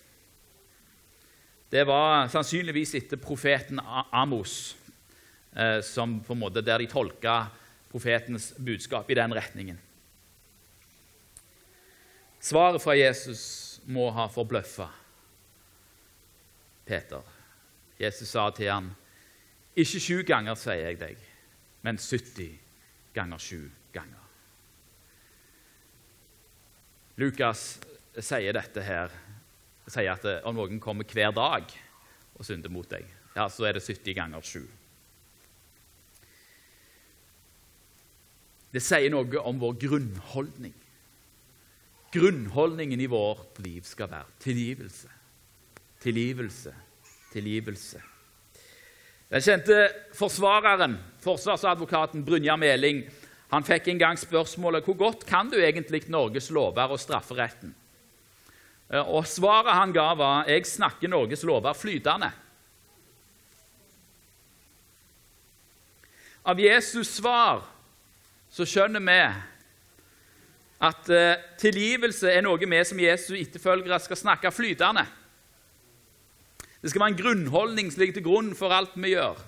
Det 1.71 1.83
var 1.87 2.29
sannsynligvis 2.31 2.93
etter 2.99 3.19
profeten 3.19 3.79
Amos, 4.11 4.75
eh, 5.55 5.79
som 5.81 6.19
på 6.23 6.35
en 6.35 6.43
måte 6.43 6.61
der 6.61 6.83
de 6.83 6.87
tolka 6.87 7.47
profetens 7.91 8.51
budskap 8.57 9.09
i 9.09 9.17
den 9.17 9.33
retningen. 9.33 9.79
Svaret 12.43 12.83
fra 12.83 12.95
Jesus 12.95 13.79
må 13.87 14.09
ha 14.11 14.27
forbløffa 14.31 14.89
Peter. 16.85 17.23
Jesus 17.99 18.29
sa 18.29 18.49
til 18.51 18.71
ham, 18.71 18.91
'Ikke 19.75 19.99
sju 19.99 20.21
ganger, 20.21 20.55
sier 20.55 20.85
jeg 20.85 20.99
deg, 20.99 21.17
men 21.81 21.97
70 21.97 22.59
ganger 23.13 23.41
sju 23.41 23.69
ganger.' 23.93 24.29
Lukas 27.17 27.79
sier 28.19 28.53
dette 28.53 28.81
her, 28.85 29.09
sier 29.87 30.13
at 30.13 30.45
om 30.45 30.55
noen 30.57 30.79
kommer 30.81 31.05
hver 31.05 31.33
dag 31.33 31.73
og 32.37 32.45
synder 32.45 32.69
mot 32.73 32.89
deg, 32.89 33.05
ja, 33.35 33.49
så 33.49 33.65
er 33.65 33.77
det 33.77 33.85
70 33.85 34.13
ganger 34.17 34.45
sju. 34.45 34.63
Det 38.73 38.81
sier 38.81 39.11
noe 39.13 39.41
om 39.45 39.59
vår 39.61 39.75
grunnholdning. 39.83 40.73
Grunnholdningen 42.13 43.01
i 43.01 43.09
vårt 43.09 43.59
liv 43.65 43.85
skal 43.85 44.09
være 44.09 44.37
tilgivelse. 44.41 45.09
Tilgivelse, 46.01 46.73
tilgivelse. 47.33 48.01
Den 49.31 49.41
kjente 49.41 49.77
forsvareren, 50.17 50.97
forsvarsadvokaten 51.23 52.25
Brynjar 52.25 52.59
Meling, 52.59 53.03
han 53.53 53.65
fikk 53.65 53.91
en 53.91 54.01
gang 54.01 54.17
spørsmålet 54.17 54.85
hvor 54.87 54.97
godt 54.97 55.25
kan 55.29 55.49
du 55.51 55.59
egentlig 55.61 56.03
Norges 56.09 56.49
lover 56.53 56.95
og 56.95 57.01
strafferetten. 57.01 57.73
Eh, 58.89 59.01
og 59.01 59.27
Svaret 59.29 59.77
han 59.77 59.93
ga, 59.93 60.07
var 60.17 60.49
jeg 60.49 60.65
snakker 60.67 61.11
Norges 61.11 61.45
lover 61.45 61.77
flytende. 61.77 62.31
Av 66.43 66.59
Jesus' 66.59 67.13
svar 67.21 67.63
så 68.51 68.65
skjønner 68.67 68.99
vi 68.99 69.19
at 70.83 71.11
uh, 71.15 71.43
tilgivelse 71.61 72.27
er 72.27 72.43
noe 72.43 72.59
vi 72.59 72.79
som 72.83 72.99
Jesu 72.99 73.31
etterfølgere 73.37 74.01
skal 74.03 74.19
snakke 74.19 74.51
flytende. 74.51 75.05
Det 76.83 76.91
skal 76.91 76.99
være 76.99 77.13
en 77.13 77.21
grunnholdning 77.21 77.91
som 77.91 78.01
ligger 78.01 78.17
til 78.19 78.25
grunn 78.25 78.49
for 78.59 78.75
alt 78.75 78.97
vi 78.99 79.13
gjør. 79.13 79.39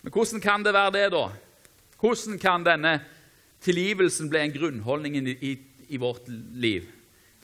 Men 0.00 0.12
hvordan 0.12 0.40
kan 0.40 0.64
det 0.64 0.72
være 0.72 0.94
det, 0.96 1.04
da? 1.12 1.26
Hvordan 2.00 2.38
kan 2.40 2.64
denne 2.64 2.94
tilgivelsen 3.64 4.30
bli 4.32 4.40
en 4.40 4.54
grunnholdning 4.54 5.18
i, 5.20 5.34
i, 5.44 5.52
i 5.92 6.00
vårt 6.00 6.28
liv? 6.56 6.88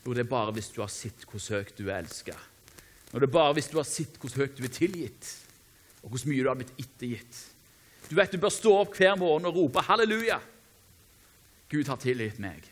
Jo, 0.01 0.15
det 0.17 0.25
er 0.25 0.33
bare 0.33 0.55
hvis 0.57 0.71
du 0.73 0.81
har 0.81 0.89
sett 0.89 1.27
hvor 1.29 1.41
høyt 1.53 1.77
du 1.77 1.85
er 1.85 1.99
elska. 1.99 2.33
Og 3.13 3.21
det 3.21 3.29
er 3.29 3.37
bare 3.37 3.53
hvis 3.57 3.69
du 3.69 3.77
har 3.77 3.85
sett 3.85 4.17
hvor 4.17 4.33
høyt 4.33 4.57
du 4.57 4.65
er 4.65 4.73
tilgitt, 4.73 5.31
og 6.01 6.09
hvor 6.09 6.25
mye 6.25 6.41
du 6.41 6.49
har 6.49 6.57
blitt 6.57 6.73
ettergitt. 6.81 7.45
Du 8.09 8.17
vet, 8.17 8.33
du 8.33 8.41
bør 8.41 8.53
stå 8.53 8.73
opp 8.81 8.97
hver 8.97 9.13
morgen 9.21 9.45
og 9.45 9.55
rope 9.55 9.85
'halleluja'. 9.85 10.41
Gud 11.69 11.87
har 11.87 12.01
tilgitt 12.01 12.41
meg. 12.41 12.65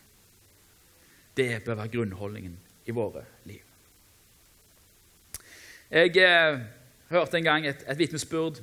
Det 1.37 1.61
bør 1.63 1.77
være 1.85 1.93
grunnholdningen 1.93 2.57
i 2.89 2.91
våre 2.91 3.25
liv. 3.45 3.68
Jeg 5.89 6.17
eh, 6.21 6.59
hørte 7.09 7.37
en 7.37 7.43
gang 7.43 7.63
et, 7.65 7.79
et 7.89 7.97
vitnesbyrd 7.97 8.59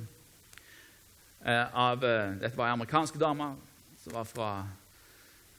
eh, 1.43 1.73
av 1.75 2.03
eh, 2.07 2.37
Dette 2.39 2.55
var 2.55 2.69
ei 2.69 2.75
amerikansk 2.77 3.17
dame 3.19 3.49
som 3.99 4.13
var 4.15 4.29
fra 4.29 4.51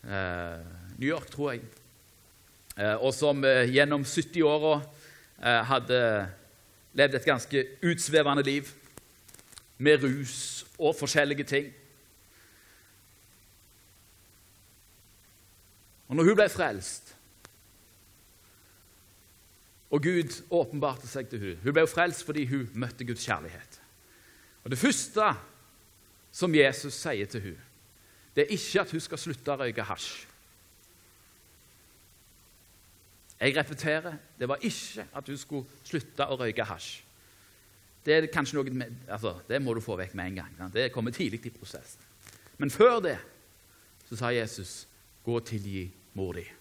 eh, 0.01 0.63
New 0.97 1.11
York, 1.11 1.27
tror 1.29 1.51
jeg, 1.53 1.67
eh, 2.79 2.95
og 2.95 3.13
som 3.13 3.45
eh, 3.45 3.69
gjennom 3.69 4.07
70-åra 4.09 4.79
hadde 5.69 5.99
levd 6.99 7.19
et 7.19 7.29
ganske 7.29 7.67
utsvevende 7.85 8.43
liv 8.49 8.73
med 9.77 10.01
rus 10.03 10.65
og 10.81 10.97
forskjellige 10.97 11.47
ting. 11.53 11.69
Og 16.09 16.17
når 16.17 16.33
hun 16.33 16.41
ble 16.41 16.49
frelst, 16.49 17.13
og 19.91 20.03
Gud 20.05 20.35
åpenbarte 20.53 21.09
seg 21.09 21.31
til 21.31 21.41
hun. 21.43 21.61
Hun 21.63 21.77
ble 21.77 21.87
frelst 21.89 22.25
fordi 22.27 22.45
hun 22.51 22.69
møtte 22.77 23.07
Guds 23.09 23.25
kjærlighet. 23.25 23.81
Og 24.65 24.71
Det 24.71 24.79
første 24.79 25.31
som 26.33 26.55
Jesus 26.55 26.95
sier 26.95 27.27
til 27.27 27.41
hun, 27.41 27.61
det 28.37 28.45
er 28.45 28.53
ikke 28.55 28.81
at 28.81 28.91
hun 28.93 29.01
skal 29.01 29.19
slutte 29.19 29.55
å 29.55 29.61
røyke 29.63 29.87
hasj. 29.89 30.11
Jeg 33.39 33.55
repeterer 33.57 34.19
det 34.39 34.49
var 34.51 34.63
ikke 34.63 35.07
at 35.15 35.31
hun 35.31 35.39
skulle 35.39 35.87
slutte 35.87 36.27
å 36.27 36.37
røyke 36.39 36.67
hasj. 36.67 36.91
Det, 38.05 38.15
er 38.15 38.29
kanskje 38.33 38.59
noe 38.59 38.73
med, 38.73 39.01
altså, 39.09 39.35
det 39.49 39.59
må 39.63 39.75
du 39.75 39.83
få 39.85 39.97
vekk 39.99 40.15
med 40.17 40.31
en 40.31 40.39
gang. 40.41 40.71
Det 40.73 40.91
kommer 40.93 41.13
tidlig 41.13 41.43
i 41.47 41.53
prosessen. 41.55 42.05
Men 42.59 42.71
før 42.71 43.01
det 43.05 43.19
så 44.09 44.17
sa 44.17 44.31
Jesus, 44.33 44.87
'Gå 45.25 45.35
og 45.37 45.45
tilgi 45.45 45.91
mor 46.15 46.33
di'. 46.33 46.58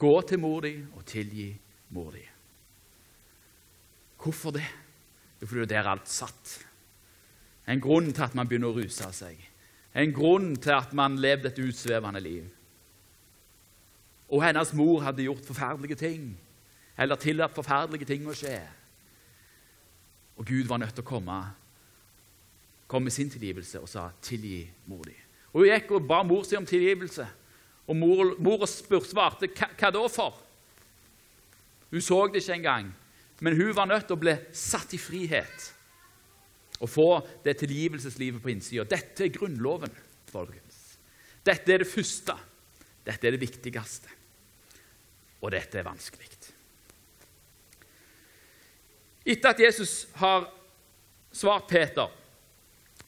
Gå 0.00 0.12
til 0.24 0.40
mor 0.40 0.64
di 0.64 0.74
og 0.96 1.04
tilgi 1.06 1.50
mor 1.92 2.10
di. 2.14 2.22
Hvorfor 4.20 4.50
det? 4.56 4.64
Jo, 5.40 5.46
fordi 5.46 5.60
det 5.60 5.76
er 5.76 5.82
der 5.82 5.90
alt 5.90 6.08
satt. 6.08 6.66
En 7.68 7.80
grunn 7.80 8.12
til 8.12 8.24
at 8.24 8.34
man 8.34 8.48
begynner 8.48 8.72
å 8.72 8.76
ruse 8.76 9.12
seg. 9.16 9.38
En 9.94 10.12
grunn 10.12 10.54
til 10.56 10.72
at 10.76 10.92
man 10.96 11.18
levde 11.20 11.50
et 11.50 11.60
utsvevende 11.60 12.20
liv. 12.20 12.48
Og 14.30 14.44
hennes 14.44 14.72
mor 14.78 15.00
hadde 15.02 15.24
gjort 15.26 15.44
forferdelige 15.44 15.98
ting, 15.98 16.28
eller 16.96 17.18
tillatt 17.18 17.56
forferdelige 17.56 18.06
ting 18.06 18.28
å 18.28 18.36
skje. 18.36 18.60
Og 20.38 20.46
Gud 20.46 20.68
var 20.70 20.80
nødt 20.80 20.94
til 20.94 21.04
å 21.04 21.10
komme, 21.10 21.40
komme 22.86 23.08
med 23.08 23.14
sin 23.14 23.30
tilgivelse 23.30 23.80
og 23.80 23.88
sa 23.88 24.10
'tilgi 24.22 24.70
mor 24.86 25.04
di'. 25.04 25.24
Og 25.52 25.60
Hun 25.60 25.68
gikk 25.68 25.90
og 25.90 26.08
ba 26.08 26.22
mor 26.22 26.42
si 26.42 26.56
om 26.56 26.66
tilgivelse. 26.66 27.26
Og 27.88 27.96
mor, 27.96 28.34
mor 28.38 28.66
svarte 28.68 29.48
hva 29.50 29.90
da 29.90 30.04
for? 30.12 30.38
Hun 31.90 32.04
så 32.04 32.20
det 32.28 32.42
ikke 32.42 32.58
engang, 32.60 32.90
men 33.40 33.56
hun 33.56 33.74
var 33.74 33.88
nødt 33.90 34.06
til 34.06 34.18
å 34.18 34.22
bli 34.22 34.36
satt 34.54 34.94
i 34.94 35.00
frihet 35.00 35.70
og 36.80 36.88
få 36.88 37.08
det 37.44 37.58
tilgivelseslivet 37.60 38.40
på 38.40 38.52
innsida. 38.52 38.86
Dette 38.88 39.26
er 39.26 39.34
grunnloven, 39.34 39.92
folkens. 40.30 40.78
Dette 41.44 41.74
er 41.74 41.82
det 41.82 41.90
første. 41.90 42.36
Dette 43.04 43.26
er 43.26 43.36
det 43.36 43.42
viktigste. 43.42 44.12
Og 45.40 45.52
dette 45.52 45.80
er 45.80 45.84
vanskelig. 45.84 46.30
Etter 49.30 49.52
at 49.52 49.60
Jesus 49.60 50.08
har 50.18 50.46
svart 51.32 51.68
Peter, 51.68 52.08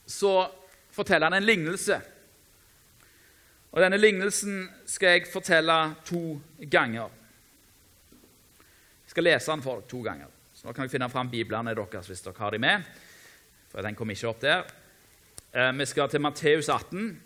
så 0.07 0.45
forteller 0.93 1.31
han 1.31 1.39
en 1.39 1.47
lignelse 1.47 1.97
og 3.73 3.81
Denne 3.81 3.97
lignelsen 3.97 4.67
skal 4.85 5.17
jeg 5.17 5.29
fortelle 5.33 5.95
to 6.05 6.37
ganger. 6.71 7.09
Jeg 9.05 9.15
skal 9.15 9.25
lese 9.25 9.51
den 9.51 9.63
for 9.65 9.81
dere 9.81 9.89
to 9.89 10.03
ganger. 10.05 10.29
Så 10.53 10.67
Nå 10.67 10.75
kan 10.77 10.85
dere 10.85 10.93
finne 10.93 11.09
fram 11.09 11.31
biblene 11.33 11.73
deres 11.75 12.07
hvis 12.07 12.21
dere 12.21 12.39
har 12.39 12.53
dem 12.53 12.61
med. 12.61 12.85
For 13.73 13.81
den 13.81 13.97
kom 13.97 14.11
ikke 14.13 14.29
opp 14.29 14.41
der. 14.45 14.67
Eh, 15.53 15.73
vi 15.73 15.87
skal 15.87 16.09
til 16.09 16.21
Matteus 16.21 16.69
18. 16.69 17.21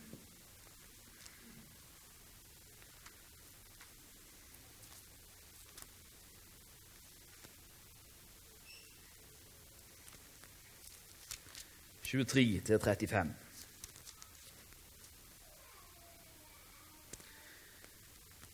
«23 12.07 12.61
til 12.63 12.79
35. 12.79 13.46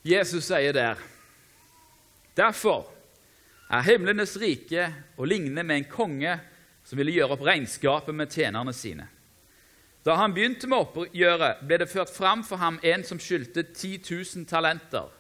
Jesus 0.02 0.48
sier 0.50 0.74
der 0.74 1.00
Derfor 2.36 2.88
er 3.72 3.84
himlenes 3.84 4.36
rike 4.40 4.86
å 5.20 5.26
ligne 5.28 5.62
med 5.64 5.82
en 5.82 5.90
konge 5.90 6.38
som 6.84 6.98
ville 6.98 7.14
gjøre 7.14 7.36
opp 7.36 7.44
regnskapet 7.46 8.16
med 8.16 8.32
tjenerne 8.32 8.72
sine. 8.76 9.06
Da 10.02 10.16
han 10.18 10.34
begynte 10.34 10.66
med 10.66 10.82
oppgjøret, 10.82 11.62
ble 11.62 11.78
det 11.78 11.90
ført 11.90 12.10
fram 12.10 12.42
for 12.44 12.58
ham 12.58 12.80
en 12.82 13.04
som 13.06 13.20
skyldte 13.22 13.62
10 13.70 14.00
000 14.08 14.48
talenter. 14.50 15.12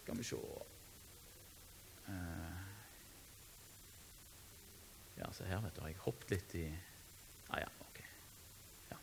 Skal 0.00 0.18
vi 0.18 0.26
se 0.26 0.40
eh, 2.10 2.58
Ja, 5.20 5.30
se 5.32 5.46
her, 5.46 5.62
vet 5.62 5.76
du. 5.76 5.80
Har 5.84 5.92
jeg 5.92 6.02
hoppet 6.02 6.34
litt 6.34 6.56
i 6.58 6.64
ah, 7.54 7.62
ja, 7.62 7.70
ok. 7.86 8.02
Ja. 8.90 8.98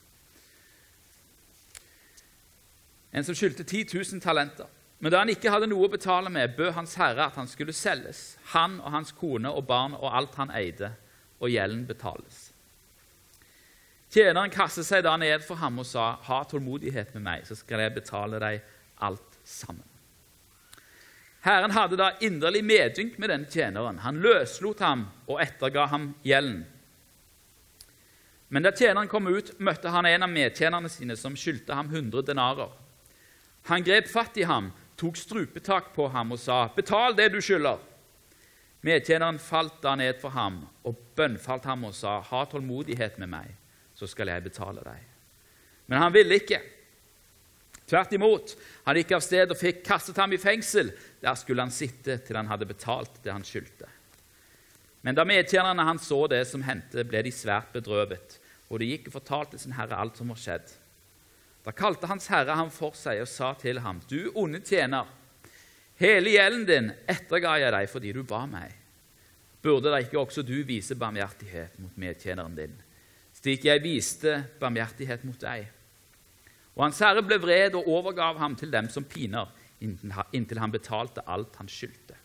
En 3.11 3.25
som 3.27 3.35
skyldte 3.35 3.63
10 3.63 3.87
000 3.93 4.21
talenter. 4.23 4.69
Men 4.99 5.11
da 5.11 5.23
han 5.23 5.31
ikke 5.33 5.49
hadde 5.49 5.67
noe 5.71 5.87
å 5.87 5.91
betale 5.91 6.29
med, 6.29 6.53
bød 6.55 6.75
Hans 6.77 6.93
Herre 6.99 7.25
at 7.25 7.37
han 7.39 7.49
skulle 7.49 7.73
selges, 7.73 8.37
han 8.53 8.77
og 8.83 8.91
hans 8.93 9.11
kone 9.17 9.49
og 9.49 9.65
barn 9.65 9.95
og 9.97 10.11
alt 10.13 10.35
han 10.37 10.53
eide, 10.53 10.91
og 11.41 11.49
gjelden 11.49 11.87
betales. 11.89 12.51
Tjeneren 14.11 14.51
kastet 14.51 14.85
seg 14.85 15.05
da 15.07 15.15
ned 15.17 15.41
for 15.41 15.55
ham 15.55 15.79
og 15.79 15.87
sa, 15.87 16.19
'Ha 16.21 16.43
tålmodighet 16.43 17.13
med 17.13 17.23
meg, 17.23 17.47
så 17.47 17.55
skal 17.55 17.79
jeg 17.79 17.93
betale 17.93 18.39
deg 18.39 18.61
alt 18.99 19.39
sammen.' 19.43 19.87
Herren 21.41 21.71
hadde 21.71 21.97
da 21.97 22.11
inderlig 22.21 22.61
medynk 22.63 23.17
med 23.17 23.29
denne 23.29 23.49
tjeneren. 23.49 23.99
Han 23.99 24.21
løslot 24.21 24.79
ham 24.79 25.07
og 25.27 25.41
etterga 25.41 25.87
ham 25.89 26.13
gjelden. 26.23 26.65
Men 28.49 28.63
da 28.63 28.71
tjeneren 28.71 29.07
kom 29.07 29.27
ut, 29.27 29.59
møtte 29.59 29.89
han 29.89 30.05
en 30.05 30.23
av 30.23 30.29
medtjenerne 30.29 30.89
sine 30.89 31.15
som 31.17 31.35
skyldte 31.35 31.73
ham 31.73 31.89
100 31.89 32.21
denarer. 32.21 32.69
Han 33.69 33.83
grep 33.83 34.09
fatt 34.09 34.37
i 34.37 34.43
ham, 34.43 34.71
tok 34.97 35.17
strupetak 35.17 35.93
på 35.95 36.07
ham 36.13 36.31
og 36.31 36.39
sa, 36.39 36.67
'Betal 36.75 37.15
det 37.17 37.31
du 37.33 37.41
skylder.' 37.41 37.79
Medtjeneren 38.81 39.37
falt 39.39 39.81
da 39.83 39.95
ned 39.95 40.17
for 40.21 40.33
ham 40.33 40.63
og 40.83 40.97
bønnfalt 41.15 41.65
ham 41.65 41.83
og 41.85 41.93
sa, 41.93 42.19
'Ha 42.19 42.45
tålmodighet 42.45 43.19
med 43.19 43.29
meg, 43.29 43.55
så 43.93 44.07
skal 44.07 44.27
jeg 44.27 44.43
betale 44.43 44.81
deg.' 44.81 45.07
Men 45.87 46.01
han 46.01 46.13
ville 46.13 46.35
ikke. 46.35 46.61
Tvert 47.85 48.13
imot. 48.13 48.55
Han 48.85 48.95
gikk 48.95 49.11
av 49.11 49.23
sted 49.25 49.51
og 49.51 49.57
fikk 49.59 49.83
kastet 49.83 50.17
ham 50.17 50.31
i 50.31 50.37
fengsel. 50.39 50.93
Der 51.19 51.35
skulle 51.35 51.61
han 51.61 51.71
sitte 51.71 52.17
til 52.17 52.37
han 52.39 52.47
hadde 52.47 52.65
betalt 52.65 53.19
det 53.23 53.33
han 53.33 53.43
skyldte. 53.43 53.89
Men 55.01 55.17
da 55.17 55.25
medtjenerne 55.27 55.83
hans 55.83 56.05
så 56.07 56.27
det 56.31 56.45
som 56.47 56.63
hendte, 56.63 57.03
ble 57.03 57.23
de 57.25 57.33
svært 57.33 57.73
bedrøvet, 57.73 58.37
og 58.69 58.79
de 58.79 58.91
gikk 58.93 59.09
og 59.09 59.17
fortalte 59.17 59.59
sin 59.59 59.75
herre 59.75 59.97
alt 59.97 60.17
som 60.17 60.31
var 60.31 60.39
skjedd. 60.39 60.69
Da 61.65 61.71
kalte 61.71 62.09
Hans 62.09 62.27
Herre 62.31 62.55
ham 62.57 62.71
for 62.73 62.95
seg 62.97 63.21
og 63.21 63.29
sa 63.29 63.53
til 63.59 63.81
ham, 63.83 64.01
Du 64.09 64.31
onde 64.35 64.61
tjener, 64.65 65.05
hele 66.01 66.33
gjelden 66.33 66.65
din 66.65 66.91
etterga 67.09 67.57
jeg 67.61 67.73
deg 67.75 67.89
fordi 67.91 68.13
du 68.15 68.23
ba 68.25 68.45
meg. 68.49 68.73
Burde 69.61 69.91
da 69.93 69.99
ikke 70.01 70.17
også 70.17 70.41
du 70.41 70.55
vise 70.65 70.97
barmhjertighet 70.97 71.77
mot 71.83 71.97
medtjeneren 72.01 72.55
din, 72.57 72.73
slik 73.37 73.67
jeg 73.67 73.83
viste 73.83 74.39
barmhjertighet 74.59 75.25
mot 75.27 75.37
deg? 75.37 75.67
Og 76.73 76.87
Hans 76.87 77.01
Herre 77.03 77.21
ble 77.21 77.37
vred 77.37 77.77
og 77.77 77.89
overgav 77.93 78.39
ham 78.41 78.55
til 78.57 78.73
dem 78.73 78.89
som 78.89 79.05
piner, 79.05 79.51
inntil 79.81 80.61
han 80.61 80.73
betalte 80.73 81.25
alt 81.29 81.59
han 81.61 81.69
skyldte. 81.69 82.17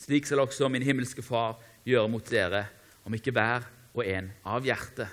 Slik 0.00 0.28
skal 0.28 0.44
også 0.44 0.68
min 0.72 0.84
himmelske 0.84 1.24
Far 1.24 1.56
gjøre 1.84 2.08
mot 2.12 2.30
dere, 2.30 2.66
om 3.04 3.14
ikke 3.16 3.34
hver 3.36 3.68
og 3.96 4.04
en 4.04 4.32
av 4.44 4.64
hjertet 4.64 5.12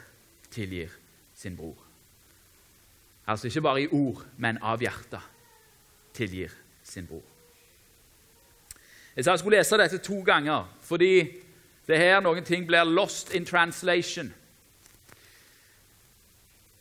tilgir 0.54 0.92
sin 1.36 1.56
bror. 1.60 1.83
Altså 3.28 3.48
ikke 3.48 3.62
bare 3.62 3.82
i 3.82 3.92
ord, 3.92 4.26
men 4.38 4.60
av 4.62 4.82
hjertet 4.84 5.32
tilgir 6.14 6.52
sin 6.84 7.08
bror. 7.08 7.24
Jeg 9.16 9.26
sa 9.26 9.36
jeg 9.36 9.44
skulle 9.44 9.60
lese 9.62 9.78
dette 9.80 10.02
to 10.04 10.20
ganger, 10.26 10.66
fordi 10.82 11.14
det 11.88 12.00
her 12.00 12.22
noen 12.24 12.46
ting 12.46 12.66
blir 12.68 12.88
lost 12.88 13.34
in 13.34 13.46
translation. 13.46 14.34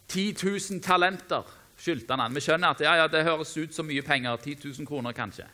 10 0.09 0.37
000 0.43 0.81
talenter 0.85 1.47
skyldte 1.81 2.17
han. 2.17 2.35
Vi 2.35 2.43
skjønner 2.45 2.75
at 2.75 2.83
ja, 2.85 2.95
ja, 3.01 3.09
det 3.09 3.25
høres 3.27 3.55
ut 3.57 3.75
som 3.75 3.89
mye 3.89 4.05
penger. 4.05 4.37
10 4.37 4.59
000 4.65 4.89
kroner, 4.89 5.15
kanskje. 5.17 5.47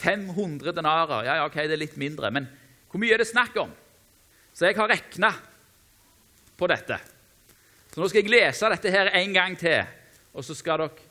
500 0.00 0.72
denarer. 0.76 1.24
Ja, 1.24 1.38
ja, 1.40 1.46
ok, 1.46 1.56
det 1.64 1.76
er 1.76 1.84
litt 1.84 1.96
mindre. 2.00 2.30
Men 2.32 2.48
hvor 2.90 3.00
mye 3.00 3.14
er 3.14 3.22
det 3.22 3.30
snakk 3.30 3.56
om? 3.60 3.72
Så 4.52 4.66
jeg 4.66 4.76
har 4.76 4.90
regna 4.90 5.32
på 6.58 6.68
dette. 6.70 6.98
Så 7.90 8.00
nå 8.00 8.08
skal 8.10 8.22
jeg 8.22 8.32
lese 8.32 8.70
dette 8.72 8.92
her 8.92 9.12
en 9.20 9.34
gang 9.34 9.56
til 9.58 9.80
og 10.32 10.44
så 10.46 10.54
skal 10.54 10.84
dere, 10.84 11.08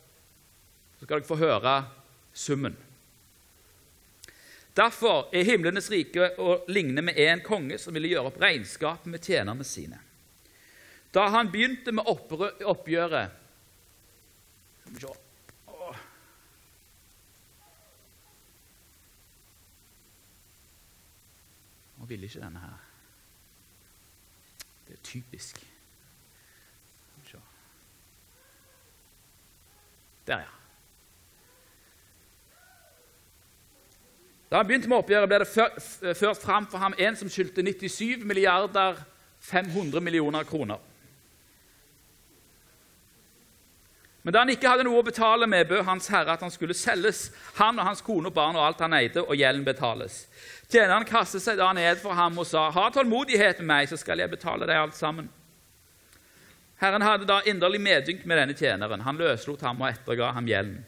så 1.00 1.06
skal 1.06 1.20
dere 1.20 1.28
få 1.28 1.40
høre 1.40 1.74
summen. 2.34 2.78
Derfor 4.80 5.28
er 5.36 5.44
himlenes 5.44 5.90
rike 5.92 6.30
å 6.40 6.60
ligne 6.72 7.04
med 7.04 7.18
en 7.20 7.42
konge 7.44 7.80
som 7.82 7.96
ville 7.96 8.12
gjøre 8.14 8.32
opp 8.32 8.38
regnskapet 8.40 9.10
med 9.12 9.26
tjenerne 9.26 9.66
sine. 9.68 10.00
Da 11.12 11.26
han 11.34 11.50
begynte 11.52 11.92
med 11.92 12.08
oppgjøret 12.08 13.36
Nå 22.00 22.08
ville 22.10 22.26
ikke 22.26 22.42
denne 22.42 22.62
her. 22.64 22.78
Det 24.88 24.96
er 24.96 25.04
typisk. 25.06 25.60
Der, 30.30 30.46
ja. 30.46 30.56
Da 34.50 34.58
han 34.58 34.68
begynte 34.68 34.90
med 34.90 34.98
oppgjøret, 34.98 35.30
ble 35.30 35.40
det 35.44 36.18
ført 36.18 36.42
fram 36.42 36.66
for 36.70 36.82
ham 36.82 36.96
en 36.98 37.18
som 37.18 37.30
skyldte 37.30 37.62
97 37.66 38.26
milliarder 38.26 38.98
500 39.46 40.02
millioner 40.02 40.44
kroner. 40.44 40.80
Men 44.22 44.34
da 44.34 44.42
han 44.44 44.52
ikke 44.52 44.70
hadde 44.70 44.84
noe 44.84 45.00
å 45.00 45.06
betale 45.06 45.48
med, 45.48 45.70
bød 45.70 45.86
Hans 45.88 46.10
Herre 46.12 46.34
at 46.36 46.42
han 46.44 46.52
skulle 46.52 46.76
selges, 46.78 47.30
han 47.56 47.80
og 47.80 47.88
hans 47.88 48.02
kone 48.06 48.30
og 48.30 48.36
barn 48.36 48.58
og 48.58 48.66
alt 48.66 48.82
han 48.84 48.94
eide, 48.98 49.24
og 49.24 49.38
gjelden 49.38 49.64
betales. 49.66 50.26
Tjeneren 50.70 51.08
kastet 51.08 51.46
seg 51.46 51.58
da 51.58 51.72
ned 51.74 52.02
for 52.02 52.18
ham 52.18 52.38
og 52.38 52.46
sa, 52.46 52.70
'Ha 52.70 52.90
tålmodighet 52.90 53.60
med 53.60 53.68
meg, 53.68 53.90
så 53.90 53.98
skal 53.98 54.20
jeg 54.20 54.30
betale 54.30 54.68
deg 54.68 54.76
alt 54.76 54.96
sammen.' 54.96 55.30
Herren 56.80 57.04
hadde 57.04 57.28
da 57.28 57.42
inderlig 57.44 57.82
medynk 57.84 58.24
med 58.26 58.40
denne 58.40 58.56
tjeneren. 58.56 59.04
Han 59.04 59.20
løslot 59.20 59.62
ham 59.68 59.82
og 59.82 59.90
etterga 59.90 60.32
ham 60.36 60.48
gjelden. 60.48 60.80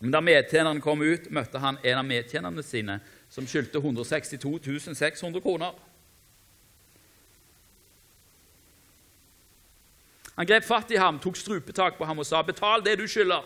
Men 0.00 0.12
da 0.12 0.20
medtjeneren 0.20 0.82
kom 0.84 1.00
ut, 1.02 1.30
møtte 1.32 1.60
han 1.62 1.78
en 1.82 2.00
av 2.00 2.04
medtjenerne 2.04 2.64
sine 2.66 2.98
som 3.32 3.46
skyldte 3.48 3.78
162 3.78 4.90
600 4.92 5.40
kroner. 5.44 5.78
Han 10.36 10.46
grep 10.46 10.66
fatt 10.68 10.90
i 10.92 11.00
ham, 11.00 11.18
tok 11.22 11.38
strupetak 11.40 11.96
på 11.96 12.04
ham 12.04 12.18
og 12.18 12.26
sa, 12.26 12.42
'Betal 12.42 12.84
det 12.84 12.98
du 12.98 13.06
skylder.' 13.08 13.44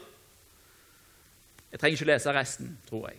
Jeg 1.71 1.79
trenger 1.79 1.97
ikke 1.97 2.13
lese 2.13 2.33
resten, 2.35 2.79
tror 2.89 3.09
jeg. 3.09 3.19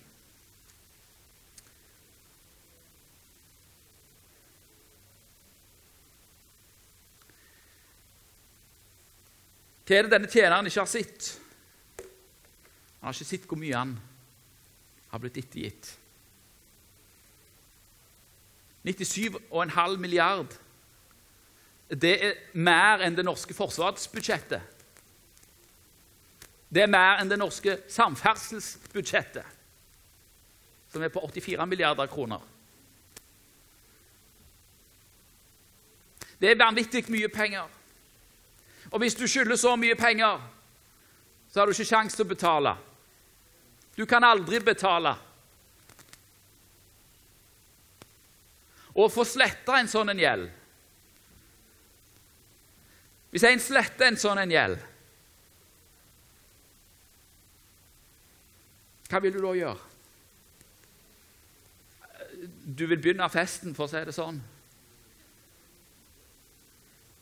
Hva 9.91 9.97
er 9.99 10.05
det 10.07 10.13
denne 10.13 10.29
tjeneren 10.31 10.67
ikke 10.69 10.79
har 10.79 10.87
sett? 10.87 11.25
Han 13.01 13.09
har 13.09 13.15
ikke 13.17 13.25
sett 13.27 13.47
hvor 13.49 13.59
mye 13.59 13.75
han 13.75 13.89
har 15.11 15.19
blitt 15.19 15.39
ettergitt. 15.41 15.89
97,5 18.87 19.97
milliard 19.99 20.53
det 21.91 22.13
er 22.23 22.37
mer 22.55 23.03
enn 23.03 23.17
det 23.17 23.25
norske 23.27 23.51
forsvarsbudsjettet. 23.51 24.79
Det 26.71 26.85
er 26.85 26.93
mer 26.95 27.19
enn 27.19 27.33
det 27.33 27.41
norske 27.41 27.75
samferdselsbudsjettet, 27.91 29.59
som 30.95 31.03
er 31.03 31.11
på 31.11 31.25
84 31.27 31.67
milliarder 31.67 32.07
kroner. 32.07 32.47
Det 36.39 36.55
er 36.55 36.63
vanvittig 36.63 37.03
mye 37.11 37.27
penger. 37.27 37.80
Og 38.91 38.99
hvis 38.99 39.15
du 39.15 39.25
skylder 39.27 39.55
så 39.59 39.75
mye 39.79 39.95
penger, 39.95 40.39
så 41.51 41.59
har 41.59 41.67
du 41.67 41.75
ikke 41.75 41.87
sjanse 41.87 42.17
til 42.17 42.27
å 42.27 42.31
betale. 42.31 42.75
Du 43.95 44.05
kan 44.07 44.23
aldri 44.23 44.59
betale. 44.63 45.13
Å 48.91 49.07
få 49.07 49.23
sletta 49.27 49.79
en 49.79 49.91
sånn 49.91 50.11
en 50.11 50.19
gjeld 50.19 50.49
hvis 53.31 53.45
en 53.47 53.61
sletter 53.63 54.09
en 54.09 54.19
sånn 54.19 54.41
en 54.41 54.51
gjeld, 54.51 54.81
hva 59.11 59.21
vil 59.23 59.35
du 59.35 59.39
da 59.43 59.53
gjøre? 59.55 59.87
Du 62.61 62.83
vil 62.87 62.99
begynne 62.99 63.27
festen, 63.31 63.75
for 63.75 63.87
å 63.87 63.91
si 63.91 64.01
det 64.07 64.15
sånn. 64.15 64.39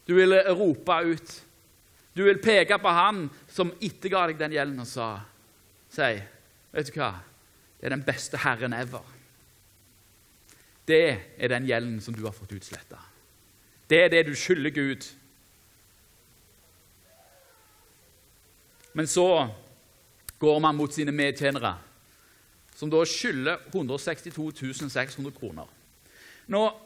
Du 0.07 0.15
vil 0.17 0.33
rope 0.57 0.97
ut. 1.05 1.35
Du 2.19 2.25
vil 2.25 2.41
peke 2.43 2.75
på 2.83 2.91
han 2.91 3.29
som 3.47 3.69
etterga 3.79 4.25
deg 4.27 4.39
den 4.41 4.51
gjelden, 4.57 4.81
og 4.83 4.87
sa, 4.91 5.21
si, 5.87 6.19
'Vet 6.73 6.89
du 6.91 6.97
hva? 6.99 7.13
Det 7.79 7.85
er 7.87 7.95
den 7.95 8.03
beste 8.03 8.37
Herren 8.37 8.73
ever.' 8.73 9.15
Det 10.85 11.19
er 11.37 11.47
den 11.47 11.65
gjelden 11.65 12.01
som 12.01 12.13
du 12.13 12.25
har 12.25 12.33
fått 12.35 12.51
utsletta. 12.51 12.97
Det 13.87 14.03
er 14.03 14.09
det 14.09 14.25
du 14.25 14.35
skylder 14.35 14.69
Gud. 14.69 15.05
Men 18.93 19.07
så 19.07 19.47
går 20.39 20.59
man 20.59 20.75
mot 20.75 20.93
sine 20.93 21.11
medtjenere, 21.11 21.77
som 22.75 22.89
da 22.89 23.05
skylder 23.05 23.57
162 23.71 24.89
600 24.89 25.31
kroner. 25.39 25.67
Nå, 26.47 26.79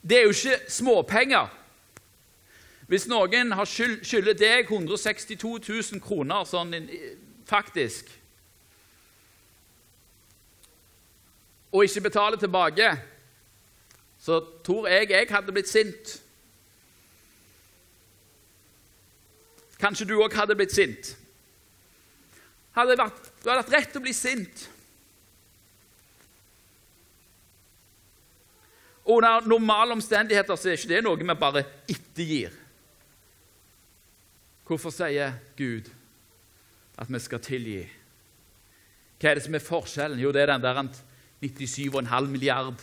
Det 0.00 0.16
er 0.18 0.22
jo 0.22 0.28
ikke 0.30 0.70
småpenger. 0.70 1.48
Hvis 2.88 3.04
noen 3.08 3.52
har 3.52 3.68
skyld, 3.68 4.00
skylder 4.08 4.36
deg 4.38 4.70
162 4.70 5.58
000 5.68 6.00
kroner 6.00 6.46
sånn 6.48 6.72
faktisk, 7.48 8.08
og 11.68 11.84
ikke 11.84 12.06
betaler 12.06 12.40
tilbake, 12.40 12.88
så 14.18 14.40
tror 14.64 14.88
jeg 14.88 15.10
jeg 15.10 15.28
hadde 15.30 15.52
blitt 15.52 15.68
sint. 15.68 16.14
Kanskje 19.78 20.08
du 20.08 20.16
òg 20.18 20.34
hadde 20.34 20.56
blitt 20.58 20.72
sint. 20.74 21.12
Hadde 22.74 22.96
vært, 22.98 23.20
du 23.42 23.50
hadde 23.50 23.62
hatt 23.62 23.74
rett 23.76 23.92
til 23.92 24.00
å 24.00 24.06
bli 24.06 24.14
sint. 24.16 24.64
Og 29.08 29.20
Under 29.20 29.46
normale 29.48 29.94
omstendigheter 29.96 30.56
så 30.56 30.68
er 30.72 30.80
ikke 30.80 30.90
det 30.90 31.04
noe 31.04 31.20
vi 31.20 31.36
bare 31.36 31.64
ettergir. 31.88 32.56
Hvorfor 34.68 34.92
sier 34.92 35.32
Gud 35.56 35.88
at 37.00 37.08
vi 37.08 37.20
skal 37.24 37.40
tilgi? 37.40 37.80
Hva 39.18 39.30
er 39.30 39.38
det 39.38 39.46
som 39.46 39.56
er 39.56 39.64
forskjellen? 39.64 40.20
Jo, 40.20 40.32
det 40.34 40.42
er 40.42 40.52
den 40.52 40.62
der 40.62 40.82
97,5 41.40 42.28
milliard. 42.28 42.76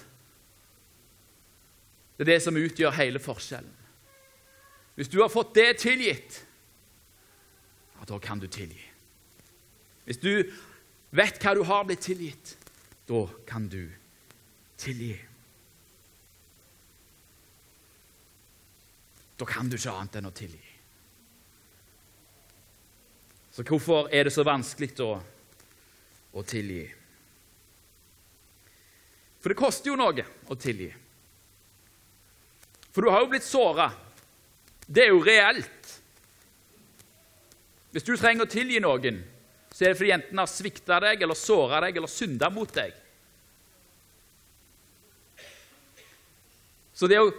Det 2.17 2.25
er 2.25 2.31
det 2.33 2.41
som 2.41 2.57
utgjør 2.57 2.95
hele 2.97 3.19
forskjellen. 3.19 3.71
Hvis 4.95 5.11
du 5.11 5.19
har 5.21 5.29
fått 5.29 5.53
det 5.55 5.77
tilgitt, 5.83 6.39
ja, 7.95 8.05
da 8.07 8.19
kan 8.23 8.39
du 8.39 8.47
tilgi. 8.47 8.85
Hvis 10.05 10.21
du 10.23 10.31
vet 11.15 11.39
hva 11.43 11.53
du 11.55 11.63
har 11.67 11.83
blitt 11.87 12.05
tilgitt, 12.07 12.55
da 13.05 13.25
kan 13.47 13.67
du 13.67 13.83
tilgi. 14.79 15.15
Da 19.35 19.47
kan 19.49 19.67
du 19.67 19.75
ikke 19.75 19.91
annet 19.91 20.15
enn 20.21 20.31
å 20.31 20.35
tilgi. 20.35 20.74
Så 23.55 23.63
hvorfor 23.63 24.09
er 24.11 24.27
det 24.27 24.33
så 24.35 24.43
vanskelig 24.43 24.89
da 24.97 25.13
å 26.35 26.41
tilgi? 26.43 26.83
For 29.39 29.53
det 29.53 29.59
koster 29.61 29.93
jo 29.93 29.95
noe 29.95 30.25
å 30.51 30.57
tilgi. 30.59 30.89
For 32.91 33.05
du 33.05 33.13
har 33.13 33.23
jo 33.23 33.31
blitt 33.31 33.47
såra. 33.47 33.87
Det 34.83 35.05
er 35.05 35.13
jo 35.13 35.23
reelt. 35.23 35.95
Hvis 37.95 38.03
du 38.03 38.11
trenger 38.19 38.43
å 38.43 38.51
tilgi 38.51 38.83
noen, 38.83 39.23
så 39.71 39.85
er 39.85 39.93
det 39.93 40.01
fordi 40.01 40.13
enten 40.17 40.43
har 40.43 40.51
svikta 40.51 40.99
deg, 41.07 41.23
eller 41.23 41.39
såra 41.39 41.79
deg, 41.85 41.95
eller 41.95 42.11
synda 42.11 42.51
mot 42.51 42.75
deg. 42.75 42.91
Så 46.91 47.07
det 47.07 47.23
å, 47.23 47.31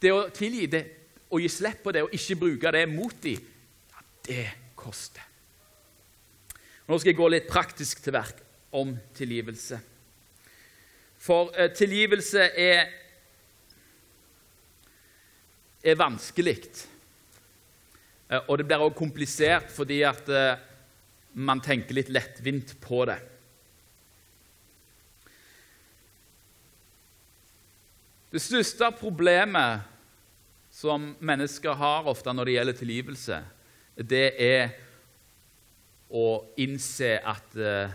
det 0.00 0.12
å 0.12 0.24
tilgi, 0.28 0.66
det, 0.76 0.86
å 1.32 1.40
gi 1.40 1.48
slipp 1.48 1.80
på 1.84 1.92
det 1.96 2.04
og 2.04 2.12
ikke 2.16 2.42
bruke 2.42 2.72
det 2.76 2.84
mot 2.92 3.16
dem, 3.24 3.52
ja, 3.92 4.10
det 4.28 4.44
koster. 4.76 5.32
Nå 6.84 6.98
skal 6.98 7.14
jeg 7.14 7.16
gå 7.16 7.28
litt 7.32 7.46
praktisk 7.48 8.02
til 8.04 8.12
verk 8.12 8.40
om 8.76 8.90
tilgivelse. 9.16 9.78
For 11.24 11.54
eh, 11.56 11.70
tilgivelse 11.72 12.50
er, 12.60 12.90
er 15.80 15.96
vanskelig. 15.96 16.58
Eh, 18.28 18.42
og 18.42 18.58
det 18.60 18.66
blir 18.68 18.84
også 18.84 18.98
komplisert 18.98 19.72
fordi 19.72 20.02
at 20.04 20.28
eh, 20.28 20.60
man 21.34 21.64
tenker 21.64 21.96
litt 21.96 22.12
lettvint 22.12 22.76
på 22.84 23.06
det. 23.08 23.18
Det 28.34 28.42
største 28.42 28.90
problemet 28.98 29.84
som 30.74 31.12
mennesker 31.22 31.76
har 31.78 32.08
ofte 32.10 32.32
når 32.34 32.48
det 32.50 32.54
gjelder 32.58 32.76
tilgivelse, 32.80 33.36
det 33.94 34.26
er 34.42 34.72
å 36.10 36.26
innse 36.60 37.16
at 37.24 37.56
eh, 37.56 37.94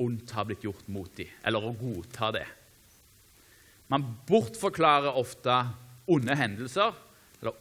ondt 0.00 0.32
har 0.36 0.46
blitt 0.48 0.64
gjort 0.64 0.88
mot 0.92 1.10
dem, 1.16 1.30
eller 1.44 1.66
å 1.66 1.74
godta 1.76 2.30
det. 2.34 2.46
Man 3.90 4.06
bortforklarer 4.28 5.18
ofte 5.18 5.54
onde 6.10 6.36
hendelser 6.38 6.94
eller 7.40 7.56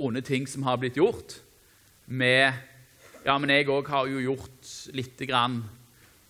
onde 0.00 0.22
ting 0.24 0.46
som 0.48 0.64
har 0.66 0.78
blitt 0.80 1.00
gjort, 1.00 1.40
med 2.06 2.66
Ja, 3.20 3.34
men 3.36 3.50
jeg 3.52 3.68
òg 3.68 3.84
har 3.92 4.06
jo 4.08 4.16
gjort 4.24 4.68
lite 4.96 5.26
grann. 5.28 5.58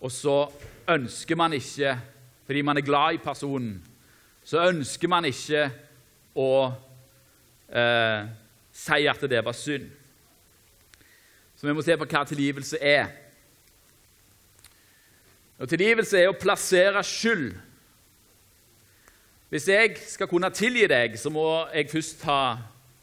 Og 0.03 0.11
så 0.11 0.49
ønsker 0.91 1.39
man 1.39 1.55
ikke, 1.55 1.93
fordi 2.49 2.65
man 2.67 2.81
er 2.81 2.83
glad 2.83 3.15
i 3.15 3.21
personen, 3.23 3.77
så 4.43 4.65
ønsker 4.67 5.09
man 5.09 5.29
ikke 5.29 5.69
å 6.35 6.51
eh, 7.71 8.27
si 8.75 9.07
at 9.07 9.23
det 9.31 9.45
var 9.47 9.55
synd. 9.55 9.87
Så 11.61 11.67
vi 11.69 11.75
må 11.77 11.83
se 11.85 11.93
på 12.01 12.07
hva 12.09 12.23
tilgivelse 12.25 12.79
er. 12.81 13.11
Og 15.61 15.69
Tilgivelse 15.69 16.17
er 16.17 16.31
å 16.31 16.39
plassere 16.41 17.03
skyld. 17.05 17.51
Hvis 19.53 19.67
jeg 19.69 19.99
skal 20.09 20.31
kunne 20.31 20.49
tilgi 20.57 20.87
deg, 20.89 21.19
så 21.21 21.29
må 21.29 21.45
jeg 21.75 21.91
først 21.91 22.25
ha 22.25 22.41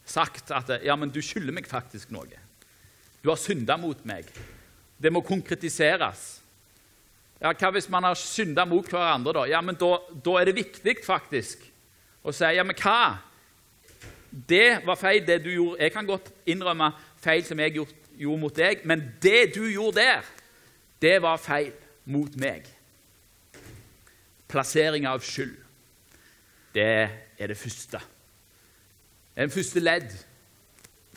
sagt 0.10 0.50
at 0.56 0.72
ja, 0.82 0.96
men 0.98 1.12
du 1.14 1.20
skylder 1.22 1.54
meg 1.54 1.70
faktisk 1.70 2.10
noe. 2.16 2.40
Du 3.22 3.30
har 3.30 3.38
synda 3.38 3.78
mot 3.78 4.02
meg. 4.10 4.26
Det 4.98 5.12
må 5.14 5.22
konkretiseres. 5.22 6.26
Ja, 7.38 7.52
Hva 7.54 7.70
hvis 7.76 7.92
man 7.94 8.10
har 8.10 8.18
synda 8.18 8.66
mot 8.66 8.90
hverandre? 8.90 9.36
Da 9.38 9.46
Ja, 9.52 9.62
men 9.62 9.78
da, 9.78 9.92
da 10.26 10.40
er 10.40 10.50
det 10.50 10.58
viktig 10.58 10.98
faktisk 11.06 11.62
å 12.26 12.34
si 12.34 12.50
ja, 12.58 12.66
men 12.66 12.80
hva? 12.82 13.20
Det 14.32 14.82
var 14.88 14.98
feil, 14.98 15.22
det 15.28 15.44
du 15.46 15.52
gjorde. 15.54 15.84
Jeg 15.84 15.94
kan 15.94 16.10
godt 16.10 16.34
innrømme 16.50 16.90
feil 17.22 17.46
som 17.46 17.62
jeg 17.62 17.78
gjorde 18.18 18.42
mot 18.42 18.58
deg, 18.58 18.84
men 18.86 19.04
det 19.24 19.54
du 19.56 19.64
gjorde 19.70 20.02
der, 20.02 20.28
det 21.02 21.18
var 21.22 21.38
feil 21.42 21.74
mot 22.10 22.34
meg. 22.40 22.68
Plassering 24.48 25.08
av 25.10 25.22
skyld. 25.26 25.56
Det 26.74 27.10
er 27.38 27.52
det 27.52 27.58
første. 27.58 28.00
Det 29.34 29.44
er 29.44 29.48
den 29.50 29.54
første 29.54 29.84
ledd 29.84 30.14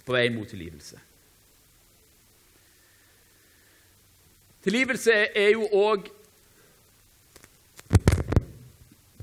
på 0.05 0.13
veien 0.13 0.35
mot 0.35 0.49
tilgivelse. 0.49 0.99
Tilgivelse 4.61 5.13
er 5.13 5.55
jo 5.55 5.69
òg 5.73 6.11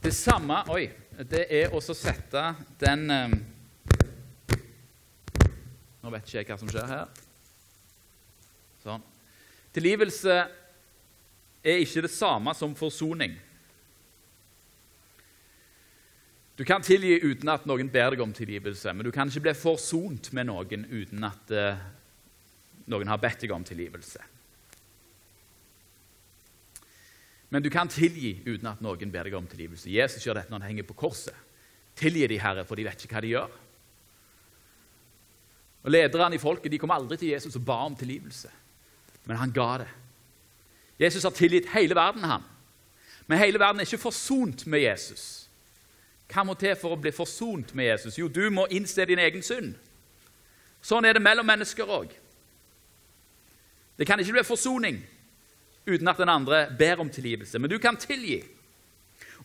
det 0.01 0.13
samme 0.15 0.63
Oi. 0.73 0.87
Det 1.17 1.47
er 1.49 1.73
å 1.73 1.81
sette 1.81 2.41
den 2.77 3.07
um, 3.09 3.31
Nå 6.01 6.11
vet 6.13 6.27
ikke 6.27 6.37
jeg 6.37 6.47
hva 6.47 6.57
som 6.61 6.69
skjer 6.69 6.91
her. 6.91 7.26
Sånn. 8.87 9.03
Tilgivelse 9.75 10.37
er 11.67 11.83
ikke 11.83 12.05
det 12.05 12.13
samme 12.13 12.53
som 12.55 12.75
forsoning. 12.77 13.35
Du 16.57 16.63
kan 16.65 16.81
tilgi 16.81 17.19
uten 17.21 17.51
at 17.53 17.67
noen 17.69 17.91
ber 17.93 18.15
deg 18.15 18.23
om 18.23 18.31
tilgivelse, 18.33 18.93
men 18.95 19.05
du 19.05 19.11
kan 19.13 19.29
ikke 19.29 19.43
bli 19.45 19.53
forsont 19.53 20.31
med 20.33 20.47
noen 20.49 20.87
uten 20.89 21.27
at 21.27 21.53
uh, 21.53 21.83
noen 22.89 23.11
har 23.11 23.21
bedt 23.21 23.43
deg 23.43 23.53
om 23.53 23.65
tilgivelse. 23.67 24.23
Men 27.53 27.63
du 27.63 27.69
kan 27.71 27.91
tilgi 27.91 28.39
uten 28.47 28.71
at 28.71 28.81
noen 28.83 29.11
ber 29.13 29.29
deg 29.29 29.37
om 29.37 29.45
tilgivelse. 29.47 29.91
Jesus 29.93 30.25
gjør 30.25 30.41
dette 30.41 30.51
når 30.51 30.63
han 30.63 30.71
henger 30.71 30.87
på 30.89 30.97
korset. 30.97 31.45
Tilgi 31.97 32.25
de, 32.29 32.39
Herre, 32.41 32.65
for 32.67 32.77
de 32.77 32.87
vet 32.87 33.05
ikke 33.05 33.19
hva 33.19 33.23
de 33.23 33.35
gjør. 33.35 33.53
Og 35.85 35.93
Lederne 35.93 36.35
i 36.35 36.41
folket 36.41 36.73
de 36.73 36.79
kom 36.81 36.91
aldri 36.91 37.19
til 37.21 37.31
Jesus 37.31 37.55
og 37.55 37.63
ba 37.69 37.77
om 37.85 37.95
tilgivelse, 37.95 38.49
men 39.27 39.37
han 39.37 39.53
ga 39.53 39.71
det. 39.83 39.89
Jesus 40.97 41.23
har 41.23 41.35
tilgitt 41.35 41.69
hele 41.73 41.95
verden, 41.95 42.23
han. 42.23 42.45
Men 43.27 43.41
hele 43.41 43.59
verden 43.59 43.81
er 43.81 43.85
ikke 43.85 44.07
forsont 44.07 44.65
med 44.65 44.81
Jesus. 44.81 45.47
Hva 46.31 46.43
må 46.43 46.55
til 46.59 46.75
for 46.79 46.95
å 46.95 46.99
bli 46.99 47.11
forsont 47.15 47.73
med 47.75 47.91
Jesus? 47.91 48.17
Jo, 48.19 48.27
du 48.27 48.49
må 48.51 48.65
innse 48.73 49.05
din 49.07 49.21
egen 49.21 49.43
synd. 49.45 49.75
Sånn 50.83 51.05
er 51.07 51.17
det 51.17 51.23
mellom 51.23 51.47
mennesker 51.47 51.89
òg. 51.91 52.11
Det 53.97 54.05
kan 54.07 54.19
ikke 54.21 54.37
bli 54.37 54.45
forsoning 54.47 54.99
uten 55.87 56.11
at 56.11 56.19
den 56.19 56.31
andre 56.31 56.65
ber 56.79 57.01
om 57.03 57.09
tilgivelse. 57.11 57.59
Men 57.59 57.71
du 57.71 57.77
kan 57.79 57.97
tilgi. 57.99 58.41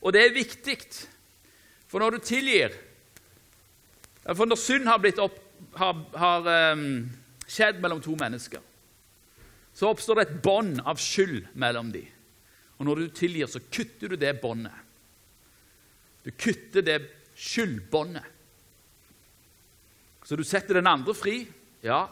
Og 0.03 0.13
det 0.15 0.25
er 0.25 0.35
viktig, 0.35 0.79
for 1.87 2.03
når 2.03 2.17
du 2.17 2.25
tilgir 2.27 2.73
For 4.23 4.47
når 4.47 4.57
synd 4.57 4.87
har, 4.87 5.03
opp, 5.19 5.39
har, 5.75 5.97
har 6.15 6.45
um, 6.73 7.11
skjedd 7.51 7.81
mellom 7.83 7.99
to 7.99 8.15
mennesker, 8.15 8.61
så 9.75 9.89
oppstår 9.89 10.19
det 10.19 10.27
et 10.27 10.41
bånd 10.45 10.81
av 10.85 11.01
skyld 11.01 11.47
mellom 11.59 11.93
dem. 11.95 12.09
Og 12.79 12.87
når 12.87 12.99
du 12.99 13.13
tilgir, 13.15 13.49
så 13.49 13.63
kutter 13.63 14.13
du 14.13 14.19
det 14.21 14.35
båndet. 14.43 14.75
Du 16.23 16.31
kutter 16.31 16.85
det 16.85 16.99
skyldbåndet. 17.39 18.27
Så 20.23 20.37
du 20.39 20.45
setter 20.47 20.79
den 20.79 20.91
andre 20.91 21.15
fri, 21.19 21.45
ja, 21.83 22.05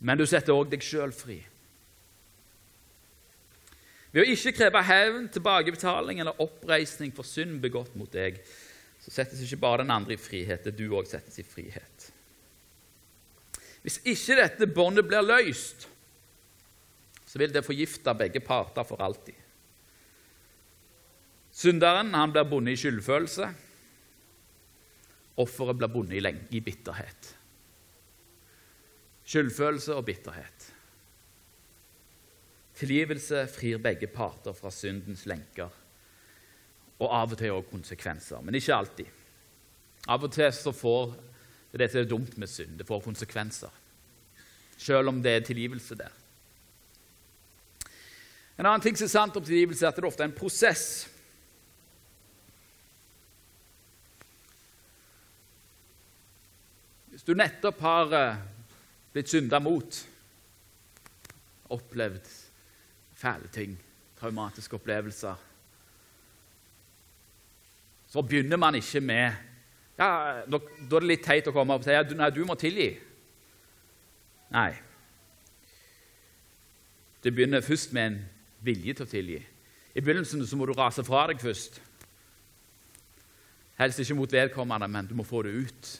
men 0.00 0.18
du 0.18 0.24
setter 0.26 0.54
òg 0.56 0.70
deg 0.72 0.84
sjøl 0.84 1.12
fri. 1.14 1.38
Ved 4.12 4.24
å 4.24 4.32
ikke 4.34 4.54
kreve 4.56 4.82
hevn, 4.84 5.28
tilbakebetaling 5.32 6.20
eller 6.20 6.40
oppreisning 6.44 7.12
for 7.16 7.28
synd 7.28 7.60
begått 7.62 7.94
mot 7.96 8.12
deg, 8.12 8.40
så 9.02 9.12
settes 9.14 9.40
ikke 9.44 9.62
bare 9.64 9.82
den 9.82 9.92
andre 9.94 10.16
i 10.16 10.20
frihet, 10.20 10.64
det 10.64 10.76
du 10.76 10.84
òg 10.92 11.08
settes 11.08 11.40
i 11.40 11.46
frihet. 11.46 12.08
Hvis 13.82 13.98
ikke 14.04 14.36
dette 14.38 14.68
båndet 14.70 15.08
blir 15.08 15.24
løst, 15.24 15.88
så 17.32 17.40
vil 17.40 17.52
det 17.54 17.64
forgifte 17.64 18.12
begge 18.12 18.42
parter 18.44 18.84
for 18.84 19.00
alltid. 19.00 19.38
Synderen 21.52 22.12
han 22.12 22.32
blir 22.34 22.44
bundet 22.44 22.76
i 22.76 22.80
skyldfølelse. 22.82 23.46
Offeret 25.40 25.80
blir 25.80 25.88
bundet 25.88 26.18
i, 26.20 26.34
i 26.58 26.60
bitterhet. 26.60 27.30
Skyldfølelse 29.24 29.96
og 29.96 30.04
bitterhet. 30.04 30.68
Tilgivelse 32.76 33.46
frir 33.48 33.80
begge 33.80 34.12
parter 34.12 34.52
fra 34.52 34.68
syndens 34.74 35.24
lenker, 35.24 35.72
og 37.00 37.08
av 37.08 37.32
og 37.32 37.40
til 37.40 37.56
også 37.56 37.70
konsekvenser, 37.72 38.44
men 38.44 38.60
ikke 38.60 38.76
alltid. 38.76 39.20
Av 40.12 40.20
og 40.20 40.36
til 40.36 40.52
så 40.52 40.72
får 40.76 41.14
det 41.80 41.88
som 41.88 42.02
er 42.02 42.10
dumt 42.10 42.36
med 42.36 42.50
synd. 42.50 42.76
Det 42.76 42.84
får 42.88 43.06
konsekvenser, 43.06 43.72
selv 44.76 45.08
om 45.14 45.24
det 45.24 45.38
er 45.38 45.46
tilgivelse 45.48 45.96
der. 45.96 46.21
En 48.58 48.66
annen 48.66 48.84
ting 48.84 48.96
som 48.98 49.08
er 49.08 49.12
sant 49.12 49.36
om 49.36 49.44
tilgivelse, 49.44 49.84
er 49.84 49.90
at 49.90 49.98
det 49.98 50.06
ofte 50.06 50.24
er 50.24 50.30
en 50.30 50.36
prosess. 50.36 50.86
Hvis 57.12 57.24
du 57.28 57.36
nettopp 57.38 57.80
har 57.84 58.16
eh, 58.18 58.40
blitt 59.14 59.30
synda 59.30 59.60
mot, 59.62 59.98
opplevd 61.72 62.28
fæle 63.16 63.48
ting, 63.52 63.76
traumatiske 64.18 64.76
opplevelser 64.76 65.34
Så 68.12 68.22
begynner 68.22 68.58
man 68.60 68.74
ikke 68.74 69.00
med 69.00 69.32
ja, 69.96 70.42
Da 70.46 70.58
er 70.58 70.90
det 70.90 71.00
litt 71.06 71.24
teit 71.24 71.48
å 71.48 71.54
komme 71.54 71.74
opp 71.74 71.84
og 71.84 71.88
si 71.88 71.94
at 71.96 72.10
ja, 72.10 72.28
du 72.34 72.42
må 72.44 72.56
tilgi. 72.58 72.90
Nei. 74.52 74.72
Det 77.22 77.32
begynner 77.32 77.64
først 77.64 77.94
med 77.94 78.10
en 78.10 78.18
vilje 78.64 78.94
til 78.94 79.06
å 79.06 79.10
tilgi. 79.10 79.40
I 79.92 80.00
begynnelsen 80.00 80.44
så 80.46 80.56
må 80.56 80.66
du 80.66 80.74
rase 80.76 81.04
fra 81.04 81.26
deg 81.30 81.42
først. 81.42 81.80
Helst 83.80 84.00
ikke 84.00 84.16
mot 84.16 84.32
vedkommende, 84.32 84.88
men 84.88 85.08
du 85.08 85.14
må 85.18 85.26
få 85.26 85.42
det 85.46 85.52
ut. 85.52 85.92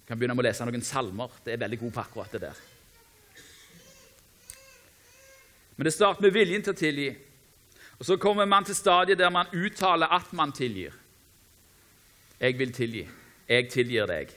Du 0.00 0.08
kan 0.08 0.18
begynne 0.18 0.36
med 0.36 0.44
å 0.44 0.48
lese 0.48 0.66
noen 0.66 0.84
salmer. 0.84 1.38
Det 1.44 1.54
er 1.54 1.62
veldig 1.62 1.78
god 1.80 1.94
på 1.94 2.02
akkurat 2.02 2.34
det 2.34 2.42
der. 2.48 2.64
Men 5.76 5.88
det 5.88 5.94
starter 5.94 6.22
med 6.22 6.34
viljen 6.34 6.62
til 6.62 6.74
å 6.74 6.78
tilgi. 6.78 7.08
Og 7.98 8.04
Så 8.04 8.16
kommer 8.16 8.44
man 8.44 8.64
til 8.64 8.74
stadiet 8.74 9.18
der 9.18 9.30
man 9.30 9.46
uttaler 9.54 10.10
at 10.12 10.32
man 10.32 10.52
tilgir. 10.52 10.92
Jeg 12.40 12.58
vil 12.58 12.72
tilgi. 12.72 13.08
Jeg 13.48 13.70
tilgir 13.70 14.06
deg. 14.06 14.30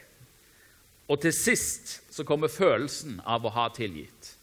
Og 1.08 1.22
til 1.22 1.34
sist 1.34 2.13
så 2.13 2.24
kommer 2.24 2.48
følelsen 2.48 3.22
av 3.26 3.46
å 3.46 3.50
ha 3.50 3.68
tilgitt. 3.74 4.37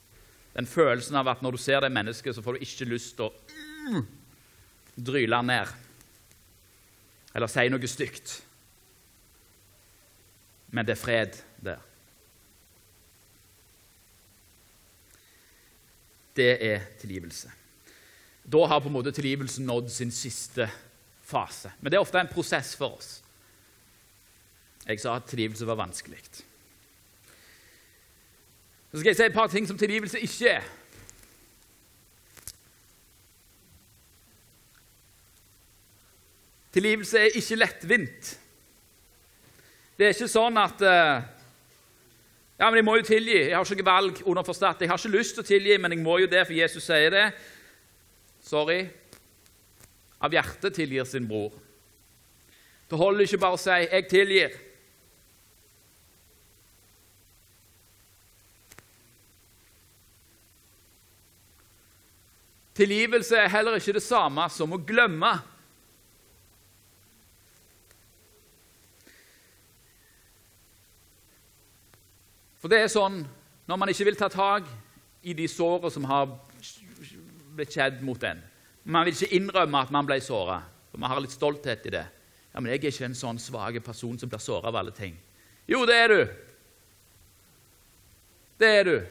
Den 0.54 0.68
følelsen 0.70 1.16
av 1.18 1.28
at 1.32 1.42
når 1.42 1.56
du 1.56 1.62
ser 1.62 1.80
det 1.82 1.92
mennesket, 1.92 2.34
så 2.36 2.42
får 2.42 2.56
du 2.56 2.66
ikke 2.66 2.86
lyst 2.86 3.16
til 3.18 3.26
å 3.26 3.32
mm, 3.90 4.04
dryle 4.94 5.42
ned 5.42 5.80
eller 7.34 7.50
si 7.50 7.64
noe 7.66 7.90
stygt. 7.90 8.36
Men 10.74 10.86
det 10.86 10.94
er 10.94 11.00
fred 11.00 11.40
der. 11.62 11.82
Det 16.34 16.50
er 16.66 16.86
tilgivelse. 16.98 17.50
Da 18.44 18.64
har 18.70 18.82
på 18.82 18.90
en 18.90 18.96
måte 18.96 19.14
tilgivelsen 19.14 19.66
nådd 19.66 19.90
sin 19.90 20.10
siste 20.14 20.66
fase. 21.24 21.72
Men 21.80 21.90
det 21.90 21.98
er 21.98 22.06
ofte 22.06 22.20
en 22.20 22.30
prosess 22.30 22.74
for 22.78 22.98
oss. 22.98 23.12
Jeg 24.84 25.00
sa 25.00 25.14
at 25.16 25.30
tilgivelse 25.30 25.66
var 25.66 25.78
vanskelig. 25.80 26.20
Så 28.94 29.00
skal 29.00 29.08
jeg 29.08 29.16
si 29.16 29.22
et 29.26 29.34
par 29.34 29.48
ting 29.50 29.64
som 29.66 29.78
tilgivelse 29.78 30.20
ikke 30.22 30.48
er. 30.48 30.66
Tilgivelse 36.72 37.18
er 37.18 37.34
ikke 37.34 37.58
lettvint. 37.58 38.28
Det 39.98 40.06
er 40.06 40.14
ikke 40.14 40.28
sånn 40.30 40.60
at 40.62 40.84
eh, 40.86 41.26
Ja, 42.54 42.68
men 42.68 42.78
jeg 42.78 42.86
må 42.86 42.94
jo 43.00 43.06
tilgi. 43.08 43.34
Jeg 43.34 43.56
har 43.56 43.74
ikke 43.74 43.86
valg 43.88 44.20
underforstått. 44.30 44.86
Jeg 44.86 44.92
har 44.92 45.02
ikke 45.02 45.16
lyst 45.16 45.34
til 45.34 45.42
å 45.42 45.48
tilgi, 45.48 45.78
men 45.82 45.96
jeg 45.96 46.04
må 46.06 46.20
jo 46.22 46.30
det, 46.30 46.44
for 46.46 46.54
Jesus 46.54 46.86
sier 46.86 47.10
det. 47.10 47.24
Sorry. 48.46 48.78
Av 50.22 50.38
hjertet 50.38 50.78
tilgir 50.78 51.10
sin 51.10 51.26
bror. 51.26 51.50
Det 52.86 53.02
holder 53.02 53.26
ikke 53.26 53.42
bare 53.42 53.58
å 53.58 53.64
si 53.64 53.74
'jeg 53.74 54.06
tilgir'. 54.06 54.54
Tilgivelse 62.74 63.38
er 63.38 63.52
heller 63.52 63.78
ikke 63.78 63.94
det 63.94 64.02
samme 64.02 64.48
som 64.50 64.72
å 64.74 64.80
glemme. 64.82 65.30
For 72.58 72.72
det 72.72 72.80
er 72.80 72.90
sånn 72.90 73.22
når 73.68 73.78
man 73.80 73.92
ikke 73.92 74.06
vil 74.08 74.18
ta 74.18 74.30
tak 74.32 74.66
i 75.24 75.34
de 75.36 75.46
sårene 75.48 75.92
som 75.92 76.04
har 76.08 76.26
blitt 77.54 77.76
skjedd 77.76 78.02
mot 78.04 78.22
en 78.26 78.42
Man 78.84 79.06
vil 79.06 79.14
ikke 79.14 79.36
innrømme 79.38 79.80
at 79.80 79.92
man 79.94 80.04
ble 80.04 80.18
såra, 80.20 80.58
for 80.90 81.00
man 81.00 81.08
har 81.08 81.22
litt 81.24 81.32
stolthet 81.32 81.86
i 81.88 81.92
det. 81.94 82.04
Ja, 82.52 82.60
men 82.60 82.70
'Jeg 82.70 82.84
er 82.84 82.90
ikke 82.92 83.04
en 83.04 83.14
sånn 83.14 83.38
svak 83.40 83.82
person 83.82 84.18
som 84.18 84.28
blir 84.28 84.38
såra 84.38 84.68
av 84.68 84.76
alle 84.76 84.90
ting.' 84.90 85.16
Jo, 85.66 85.86
det 85.86 85.94
er 85.94 86.08
du. 86.08 86.28
Det 88.58 88.68
er 88.68 88.84
du. 88.84 89.06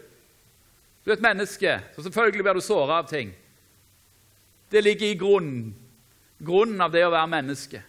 Du 1.03 1.11
er 1.11 1.15
et 1.15 1.21
menneske, 1.21 1.81
så 1.95 2.03
selvfølgelig 2.03 2.43
blir 2.43 2.53
du 2.53 2.61
såra 2.61 2.99
av 2.99 3.09
ting. 3.09 3.33
Det 4.73 4.81
ligger 4.81 5.05
i 5.05 5.17
grunnen, 5.19 5.73
grunnen 6.41 6.81
av 6.81 6.93
det 6.93 7.03
å 7.05 7.11
være 7.13 7.29
menneske. 7.29 7.81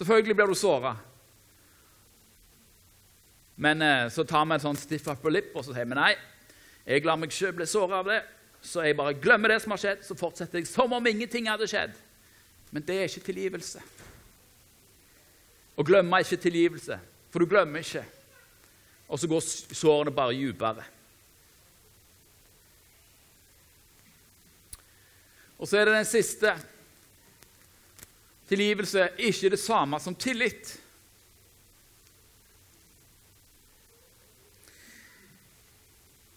Selvfølgelig 0.00 0.36
blir 0.38 0.48
du 0.48 0.56
såra. 0.56 0.94
Men 3.60 3.84
eh, 3.84 4.06
så 4.08 4.24
tar 4.24 4.46
vi 4.48 4.56
en 4.56 4.62
sånn 4.62 4.78
stiff 4.80 5.10
upper 5.12 5.34
lip 5.34 5.52
og 5.52 5.66
så 5.66 5.74
sier 5.76 5.84
vi 5.84 5.98
nei, 5.98 6.14
jeg 6.88 7.04
lar 7.04 7.18
meg 7.20 7.28
ikke 7.28 7.58
bli 7.58 7.66
såra 7.68 7.98
av 8.00 8.08
det. 8.08 8.22
Så 8.64 8.84
jeg 8.84 8.96
bare 8.96 9.16
glemmer 9.20 9.52
det 9.52 9.58
som 9.60 9.72
har 9.74 9.80
skjedd, 9.80 10.00
så 10.04 10.16
fortsetter 10.16 10.60
jeg 10.60 10.68
som 10.68 10.92
om 10.96 11.06
ingenting 11.08 11.48
hadde 11.48 11.68
skjedd. 11.68 11.92
Men 12.72 12.84
det 12.86 12.96
er 12.96 13.08
ikke 13.08 13.26
tilgivelse. 13.28 13.82
Å 15.76 15.84
glemme 15.86 16.16
er 16.16 16.24
ikke 16.24 16.40
tilgivelse, 16.44 16.96
for 17.32 17.44
du 17.44 17.52
glemmer 17.52 17.84
ikke. 17.84 18.06
Og 19.12 19.20
så 19.20 19.28
går 19.28 19.44
sårene 19.44 20.12
bare 20.14 20.36
dypere. 20.36 20.84
Og 25.60 25.68
så 25.68 25.76
er 25.76 25.88
det 25.90 25.98
den 25.98 26.08
siste. 26.08 26.54
Tilgivelse 28.48 29.02
er 29.04 29.26
ikke 29.28 29.52
det 29.52 29.60
samme 29.60 30.00
som 30.00 30.16
tillit. 30.16 30.72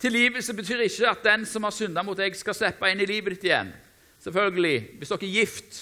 Tilgivelse 0.03 0.53
betyr 0.53 0.83
ikke 0.83 1.07
at 1.07 1.23
den 1.23 1.45
som 1.47 1.63
har 1.63 1.71
synda 1.71 2.03
mot 2.03 2.19
deg, 2.19 2.35
skal 2.35 2.57
slippe 2.57 2.89
inn 2.91 2.99
i 2.99 3.07
livet 3.07 3.37
ditt 3.37 3.47
igjen. 3.47 3.71
Selvfølgelig, 4.19 4.97
Hvis 4.99 5.09
dere 5.09 5.23
er 5.23 5.37
gift, 5.39 5.79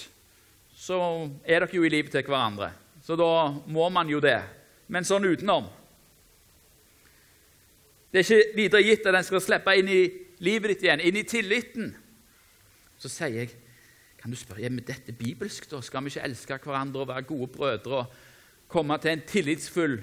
så 0.78 0.98
er 1.44 1.64
dere 1.64 1.74
jo 1.74 1.82
i 1.82 1.90
livet 1.90 2.14
til 2.14 2.22
hverandre. 2.22 2.70
Så 3.02 3.16
da 3.18 3.50
må 3.66 3.88
man 3.88 4.08
jo 4.08 4.20
det. 4.22 4.38
Men 4.86 5.04
sånn 5.04 5.24
utenom 5.24 5.68
Det 8.12 8.20
er 8.20 8.26
ikke 8.26 8.56
videre 8.56 8.82
gitt 8.82 9.06
at 9.06 9.14
den 9.16 9.24
skal 9.24 9.40
slippe 9.40 9.74
inn 9.78 9.88
i 9.88 10.00
livet 10.44 10.74
ditt 10.74 10.82
igjen, 10.84 11.00
inn 11.00 11.16
i 11.16 11.22
tilliten. 11.24 11.94
Så 13.02 13.10
sier 13.10 13.42
jeg, 13.42 13.52
kan 14.20 14.30
du 14.30 14.38
spørre, 14.38 14.62
er 14.62 14.82
dette 14.86 15.14
bibelsk? 15.18 15.66
da? 15.70 15.80
Skal 15.82 16.04
vi 16.06 16.12
ikke 16.14 16.26
elske 16.28 16.58
hverandre 16.62 17.02
og 17.02 17.10
være 17.10 17.26
gode 17.26 17.50
brødre 17.50 18.02
og 18.04 18.18
komme 18.70 18.98
til 19.02 19.16
en 19.16 19.24
tillitsfull 19.26 19.98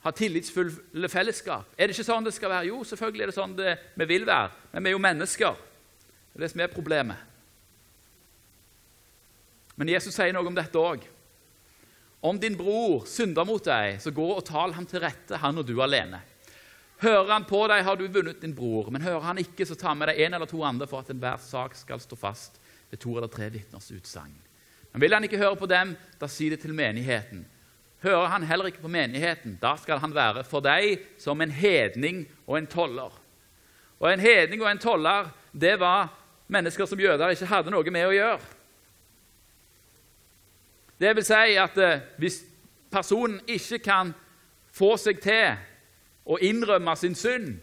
ha 0.00 0.12
tillitsfulle 0.16 1.08
fellesskap. 1.12 1.74
Er 1.76 1.88
det 1.88 1.96
ikke 1.96 2.08
sånn 2.08 2.24
det 2.24 2.32
skal 2.32 2.52
være? 2.54 2.70
Jo, 2.70 2.80
selvfølgelig 2.88 3.24
er 3.24 3.30
det 3.30 3.36
sånn 3.36 3.56
det 3.58 3.74
vi 4.00 4.06
vil 4.08 4.24
være, 4.28 4.52
men 4.72 4.84
vi 4.84 4.90
er 4.90 4.96
jo 4.96 5.02
mennesker. 5.04 5.58
Det 6.30 6.38
er 6.38 6.44
det 6.46 6.52
som 6.54 6.62
er 6.64 6.72
problemet. 6.72 7.26
Men 9.76 9.92
Jesus 9.92 10.16
sier 10.16 10.32
noe 10.36 10.48
om 10.48 10.56
dette 10.56 10.80
òg. 10.80 11.04
Om 12.24 12.40
din 12.40 12.56
bror 12.56 13.06
synder 13.08 13.46
mot 13.48 13.64
deg, 13.64 14.00
så 14.00 14.12
gå 14.12 14.26
og 14.32 14.44
tal 14.48 14.74
ham 14.76 14.88
til 14.88 15.04
rette, 15.04 15.40
han 15.40 15.60
og 15.60 15.68
du 15.68 15.76
alene. 15.84 16.20
Hører 17.00 17.32
han 17.32 17.46
på 17.48 17.62
deg, 17.70 17.84
har 17.84 17.96
du 17.96 18.04
vunnet 18.12 18.42
din 18.42 18.54
bror. 18.54 18.90
Men 18.92 19.04
hører 19.04 19.24
han 19.30 19.40
ikke, 19.40 19.64
så 19.66 19.76
ta 19.78 19.94
med 19.96 20.10
deg 20.10 20.20
en 20.26 20.36
eller 20.36 20.50
to 20.50 20.60
andre 20.66 20.88
for 20.88 21.00
at 21.00 21.12
enhver 21.12 21.40
sak 21.40 21.78
skal 21.78 22.02
stå 22.02 22.18
fast 22.20 22.60
ved 22.90 23.00
to 23.00 23.14
eller 23.16 23.30
tre 23.32 23.48
vitners 23.52 23.88
utsagn. 23.94 24.34
Men 24.92 25.04
vil 25.04 25.14
han 25.14 25.24
ikke 25.24 25.40
høre 25.40 25.56
på 25.56 25.68
dem, 25.70 25.94
da 26.20 26.28
si 26.28 26.50
det 26.52 26.60
til 26.60 26.74
menigheten. 26.76 27.46
Hører 28.02 28.32
han 28.32 28.44
heller 28.48 28.68
ikke 28.68 28.82
på 28.82 28.92
menigheten, 28.92 29.58
da 29.60 29.74
skal 29.80 30.00
han 30.00 30.14
være 30.14 30.44
for 30.48 30.64
deg 30.64 31.02
som 31.20 31.40
en 31.40 31.52
hedning 31.52 32.24
og 32.46 32.58
en 32.58 32.68
toller. 32.68 33.12
Og 34.00 34.12
En 34.12 34.20
hedning 34.20 34.62
og 34.62 34.70
en 34.70 34.78
toller 34.80 35.28
det 35.52 35.74
var 35.80 36.08
mennesker 36.48 36.86
som 36.86 37.00
jøder 37.00 37.34
ikke 37.34 37.46
hadde 37.46 37.72
noe 37.72 37.92
med 37.92 38.08
å 38.08 38.14
gjøre. 38.14 38.40
Det 41.00 41.12
vil 41.16 41.24
si 41.24 41.56
at 41.56 41.76
eh, 41.80 42.00
hvis 42.20 42.42
personen 42.92 43.40
ikke 43.48 43.78
kan 43.84 44.14
få 44.72 44.96
seg 45.00 45.20
til 45.20 45.56
å 46.26 46.38
innrømme 46.38 46.96
sin 46.96 47.14
synd, 47.14 47.58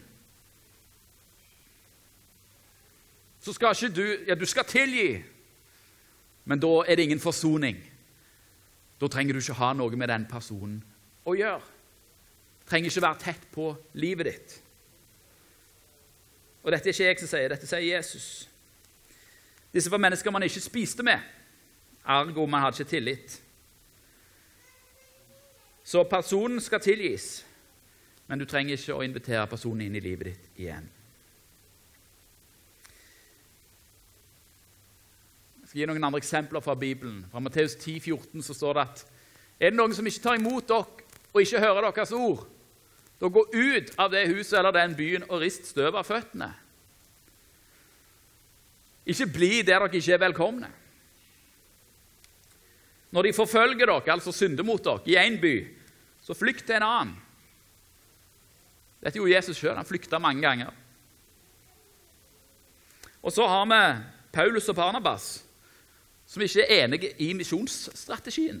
så 3.40 3.52
skal 3.52 3.74
ikke 3.74 3.94
du 3.94 4.24
Ja, 4.26 4.34
du 4.34 4.46
skal 4.46 4.64
tilgi, 4.64 5.22
men 6.44 6.60
da 6.60 6.82
er 6.86 6.96
det 6.96 7.04
ingen 7.04 7.20
forsoning. 7.20 7.78
Da 9.00 9.08
trenger 9.08 9.32
du 9.32 9.38
ikke 9.38 9.56
ha 9.60 9.72
noe 9.72 9.96
med 9.96 10.08
den 10.08 10.26
personen 10.30 10.82
å 11.24 11.34
gjøre. 11.38 11.62
Trenger 12.68 12.90
ikke 12.90 13.04
være 13.04 13.22
tett 13.22 13.46
på 13.52 13.70
livet 13.94 14.26
ditt. 14.26 14.60
Og 16.62 16.72
Dette 16.72 16.90
er 16.90 16.92
ikke 16.92 17.04
jeg 17.04 17.20
som 17.20 17.30
sier, 17.30 17.48
dette 17.48 17.66
sier 17.68 17.84
Jesus. 17.86 18.48
Disse 19.72 19.90
var 19.90 20.02
mennesker 20.02 20.32
man 20.34 20.42
ikke 20.42 20.60
spiste 20.60 21.04
med, 21.06 21.20
ergo 22.04 22.46
man 22.46 22.64
hadde 22.64 22.82
ikke 22.82 22.90
tillit. 22.90 23.38
Så 25.84 26.02
personen 26.04 26.60
skal 26.60 26.82
tilgis, 26.84 27.46
men 28.28 28.40
du 28.40 28.44
trenger 28.48 28.76
ikke 28.76 28.96
å 28.96 29.04
invitere 29.04 29.48
personen 29.48 29.86
inn 29.86 29.96
i 29.96 30.04
livet 30.04 30.30
ditt 30.30 30.62
igjen. 30.62 30.88
Jeg 35.62 35.70
skal 35.70 35.80
gi 35.80 35.88
noen 35.88 36.08
andre 36.08 36.20
eksempler 36.22 36.64
fra 36.64 36.76
Bibelen. 36.80 37.22
Fra 37.32 37.42
Matteus 37.44 37.74
10, 37.76 37.98
14 38.04 38.44
så 38.44 38.56
står 38.56 38.78
det 38.78 38.84
at 38.86 39.02
er 39.58 39.72
det 39.72 39.78
noen 39.80 39.96
som 39.96 40.06
ikke 40.06 40.22
tar 40.24 40.38
imot 40.38 40.68
dere 40.68 41.08
og 41.32 41.42
ikke 41.42 41.60
hører 41.60 41.88
deres 41.90 42.12
ord, 42.16 42.46
da 43.18 43.28
gå 43.32 43.42
ut 43.52 43.90
av 43.98 44.12
det 44.12 44.28
huset 44.30 44.56
eller 44.60 44.76
den 44.76 44.94
byen 44.96 45.26
og 45.28 45.42
rist 45.42 45.66
støv 45.68 45.96
av 45.98 46.06
føttene. 46.06 46.48
Ikke 49.08 49.26
bli 49.32 49.50
der 49.62 49.82
dere 49.82 49.90
ikke 49.98 50.14
er 50.14 50.22
velkomne. 50.22 50.70
Når 53.10 53.24
de 53.24 53.32
forfølger 53.32 53.88
dere, 53.88 54.12
altså 54.12 54.32
synder 54.36 54.66
mot 54.68 54.84
dere, 54.84 55.04
i 55.08 55.16
én 55.16 55.40
by, 55.40 55.54
så 56.22 56.36
flykt 56.36 56.66
til 56.68 56.76
en 56.76 56.86
annen. 56.86 57.16
Dette 59.02 59.18
gjorde 59.18 59.34
Jesus 59.34 59.58
sjøl. 59.58 59.76
Han 59.78 59.86
flykta 59.86 60.18
mange 60.18 60.42
ganger. 60.42 60.72
Og 63.22 63.32
så 63.34 63.46
har 63.46 63.66
vi 63.68 63.82
Paulus 64.32 64.68
og 64.68 64.76
Barnabas 64.78 65.28
som 66.28 66.42
ikke 66.44 66.66
er 66.66 66.84
enige 66.84 67.14
i 67.24 67.32
misjonsstrategien. 67.32 68.60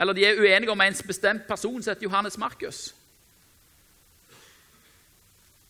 Eller 0.00 0.16
de 0.16 0.24
er 0.24 0.40
uenige 0.40 0.72
om 0.72 0.80
en 0.80 0.96
bestemt 1.06 1.46
person 1.46 1.82
som 1.82 1.92
heter 1.92 2.08
Johannes 2.08 2.38
Markus. 2.38 2.94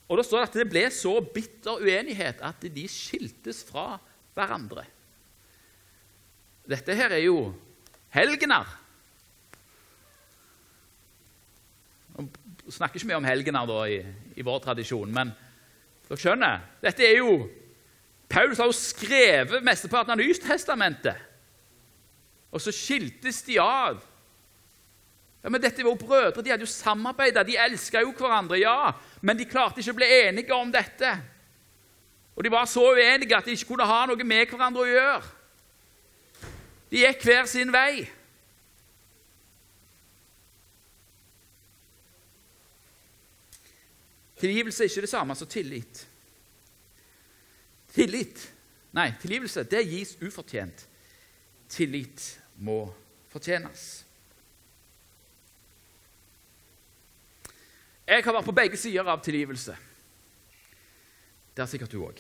Og 0.09 0.19
Da 0.19 0.23
står 0.23 0.39
det 0.39 0.49
at 0.49 0.55
det 0.59 0.71
ble 0.71 0.85
så 0.91 1.13
bitter 1.21 1.83
uenighet 1.83 2.41
at 2.43 2.63
de 2.63 2.89
skiltes 2.89 3.61
fra 3.67 3.99
hverandre. 4.35 4.87
Dette 6.67 6.95
her 6.95 7.13
er 7.15 7.23
jo 7.23 7.53
helgener. 8.11 8.80
Vi 12.17 12.75
snakker 12.75 13.01
ikke 13.01 13.11
mye 13.11 13.21
om 13.21 13.29
helgener 13.29 13.71
da, 13.71 13.81
i, 13.91 14.01
i 14.37 14.45
vår 14.47 14.61
tradisjon, 14.65 15.11
men 15.15 15.33
dere 16.09 16.21
skjønner, 16.21 16.63
dette 16.83 17.07
er 17.07 17.19
jo 17.21 17.35
Paulus 18.31 18.61
har 18.63 18.69
jo 18.71 18.77
skrevet 18.77 19.65
mesteparten 19.67 20.15
av 20.15 20.21
Nystestamentet. 20.21 21.19
Og 22.55 22.63
så 22.63 22.71
skiltes 22.75 23.41
de 23.47 23.57
av. 23.63 23.99
Ja, 25.43 25.51
men 25.51 25.63
dette 25.63 25.83
var 25.83 25.95
jo 25.95 25.99
brødre, 25.99 26.43
De 26.43 26.53
hadde 26.53 26.67
jo 26.67 26.71
samarbeida, 26.71 27.43
de 27.43 27.59
elska 27.59 28.05
jo 28.05 28.13
hverandre, 28.15 28.61
ja, 28.61 28.93
men 29.21 29.39
de 29.39 29.49
klarte 29.49 29.81
ikke 29.81 29.95
å 29.97 29.99
bli 29.99 30.09
enige 30.29 30.55
om 30.55 30.71
dette. 30.71 31.11
Og 32.37 32.45
De 32.45 32.53
var 32.53 32.69
så 32.71 32.85
uenige 32.93 33.37
at 33.37 33.45
de 33.45 33.57
ikke 33.57 33.73
kunne 33.73 33.89
ha 33.89 34.05
noe 34.07 34.25
med 34.25 34.47
hverandre 34.47 34.85
å 34.85 34.91
gjøre. 34.91 35.35
De 36.91 37.03
gikk 37.03 37.25
hver 37.27 37.47
sin 37.51 37.73
vei. 37.73 38.07
Tilgivelse 44.41 44.85
er 44.85 44.89
ikke 44.89 45.05
det 45.05 45.13
samme 45.13 45.37
som 45.37 45.49
tillit. 45.51 46.07
Tillit 47.93 48.49
Nei, 48.97 49.13
tilgivelse 49.23 49.65
det 49.71 49.85
gis 49.87 50.17
ufortjent. 50.19 50.87
Tillit 51.71 52.25
må 52.59 52.83
fortjenes. 53.31 53.85
Jeg 58.11 58.25
har 58.27 58.35
vært 58.35 58.49
på 58.49 58.57
begge 58.57 58.81
sider 58.81 59.07
av 59.07 59.23
tilgivelse. 59.23 59.77
Det 61.55 61.63
har 61.63 61.71
sikkert 61.71 61.95
du 61.95 62.01
òg. 62.03 62.19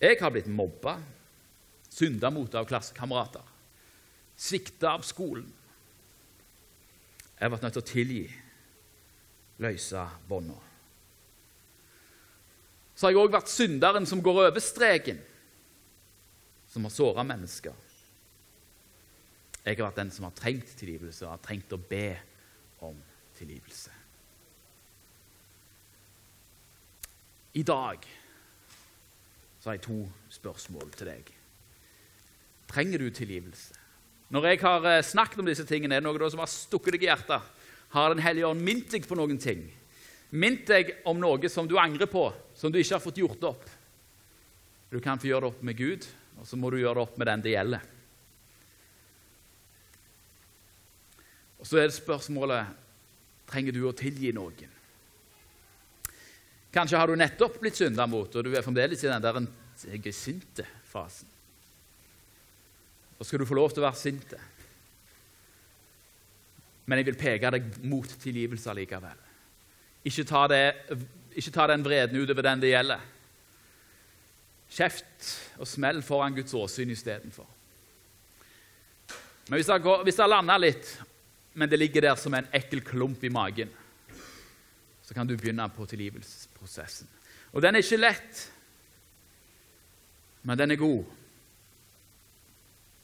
Jeg 0.00 0.18
har 0.18 0.32
blitt 0.34 0.48
mobba, 0.50 0.96
synda 1.92 2.32
mot 2.34 2.54
av 2.58 2.66
klassekamerater, 2.66 3.44
svikta 4.34 4.96
av 4.96 5.04
skolen. 5.06 5.46
Jeg 7.36 7.46
har 7.46 7.54
vært 7.54 7.68
nødt 7.68 7.78
til 7.78 7.84
å 7.84 7.90
tilgi, 7.92 8.24
løse 9.62 10.06
bånda. 10.26 10.69
Så 13.00 13.06
har 13.06 13.14
jeg 13.14 13.22
òg 13.22 13.32
vært 13.32 13.48
synderen 13.48 14.04
som 14.04 14.20
går 14.20 14.42
over 14.42 14.60
streken, 14.60 15.22
som 16.68 16.84
har 16.84 16.92
såra 16.92 17.22
mennesker. 17.24 17.72
Jeg 19.64 19.78
har 19.78 19.86
vært 19.86 20.02
den 20.02 20.12
som 20.12 20.26
har 20.26 20.34
trengt 20.36 20.74
tilgivelse 20.76 21.24
og 21.24 21.32
har 21.32 21.40
trengt 21.46 21.72
å 21.72 21.78
be 21.80 22.10
om 22.84 22.98
tilgivelse. 23.38 23.94
I 27.56 27.64
dag 27.64 28.04
så 29.62 29.70
har 29.70 29.78
jeg 29.78 29.86
to 29.88 29.98
spørsmål 30.36 30.92
til 30.92 31.08
deg. 31.14 31.34
Trenger 32.68 33.00
du 33.00 33.08
tilgivelse? 33.16 33.80
Når 34.28 34.52
jeg 34.52 34.60
har 34.66 34.92
eh, 34.92 35.02
snakket 35.08 35.40
om 35.40 35.48
disse 35.48 35.64
tingene, 35.64 35.96
er 35.96 36.04
det 36.04 36.12
noe 36.12 36.30
som 36.36 36.44
har 36.44 36.52
stukket 36.52 36.98
deg 36.98 37.08
i 37.08 37.08
hjertet? 37.08 37.48
Har 37.96 38.12
Den 38.12 38.22
hellige 38.28 38.52
ånd 38.52 38.60
minnet 38.60 38.92
deg 38.92 39.08
på 39.08 39.16
noen 39.16 39.40
ting? 39.40 39.70
Mint 40.30 40.66
deg 40.68 40.92
om 41.10 41.18
noe 41.18 41.48
som 41.50 41.66
du 41.66 41.76
angrer 41.80 42.06
på, 42.10 42.28
som 42.54 42.70
du 42.70 42.78
ikke 42.78 42.96
har 42.96 43.02
fått 43.02 43.18
gjort 43.18 43.46
opp? 43.48 43.64
Du 44.90 45.00
kan 45.02 45.18
få 45.18 45.30
gjøre 45.30 45.46
det 45.46 45.52
opp 45.54 45.62
med 45.66 45.78
Gud, 45.78 46.06
og 46.38 46.46
så 46.46 46.58
må 46.58 46.70
du 46.70 46.78
gjøre 46.80 46.98
det 46.98 47.06
opp 47.06 47.18
med 47.18 47.30
den 47.30 47.42
det 47.44 47.54
gjelder. 47.54 47.88
Og 51.60 51.66
Så 51.66 51.78
er 51.78 51.90
det 51.90 51.98
spørsmålet 51.98 52.76
trenger 53.50 53.74
du 53.74 53.82
å 53.84 53.96
tilgi 53.96 54.30
noen. 54.32 54.78
Kanskje 56.70 56.98
har 56.98 57.10
du 57.10 57.18
nettopp 57.18 57.58
blitt 57.60 57.76
synda 57.76 58.06
mot, 58.06 58.30
og 58.30 58.46
du 58.46 58.54
er 58.54 58.62
fremdeles 58.62 59.02
i 59.02 59.10
den 59.10 59.22
der 59.24 59.42
jeg 59.80 60.02
er 60.04 60.14
sinte 60.14 60.66
fasen. 60.90 61.28
Da 63.18 63.26
skal 63.26 63.42
du 63.42 63.48
få 63.48 63.56
lov 63.58 63.72
til 63.72 63.82
å 63.82 63.88
være 63.88 64.00
sinte. 64.00 64.38
Men 66.86 67.00
jeg 67.00 67.10
vil 67.10 67.18
peke 67.20 67.50
deg 67.52 67.66
mot 67.88 68.14
tilgivelse 68.22 68.74
likevel. 68.76 69.29
Ikke 70.04 70.24
ta, 70.24 70.46
det, 70.48 70.62
ikke 71.36 71.52
ta 71.52 71.66
den 71.68 71.84
vreden 71.84 72.20
utover 72.22 72.46
den 72.46 72.62
det 72.62 72.72
gjelder. 72.72 73.02
Kjeft 74.70 75.32
og 75.60 75.68
smell 75.68 76.00
foran 76.06 76.36
Guds 76.36 76.54
åsyn 76.56 76.92
istedenfor. 76.94 77.48
Men 79.50 79.58
hvis 79.58 79.66
det, 79.66 79.80
går, 79.82 80.04
hvis 80.06 80.18
det 80.20 80.28
landa 80.30 80.56
litt, 80.60 80.90
men 81.58 81.68
det 81.68 81.80
ligger 81.80 82.06
der 82.06 82.18
som 82.20 82.34
en 82.38 82.48
ekkel 82.54 82.84
klump 82.86 83.24
i 83.26 83.32
magen, 83.34 83.72
så 85.02 85.14
kan 85.14 85.26
du 85.26 85.34
begynne 85.34 85.66
på 85.74 85.88
tilgivelsesprosessen. 85.90 87.08
Og 87.50 87.62
den 87.64 87.74
er 87.74 87.82
ikke 87.82 87.98
lett, 87.98 88.44
men 90.46 90.58
den 90.58 90.70
er 90.70 90.78
god. 90.78 91.16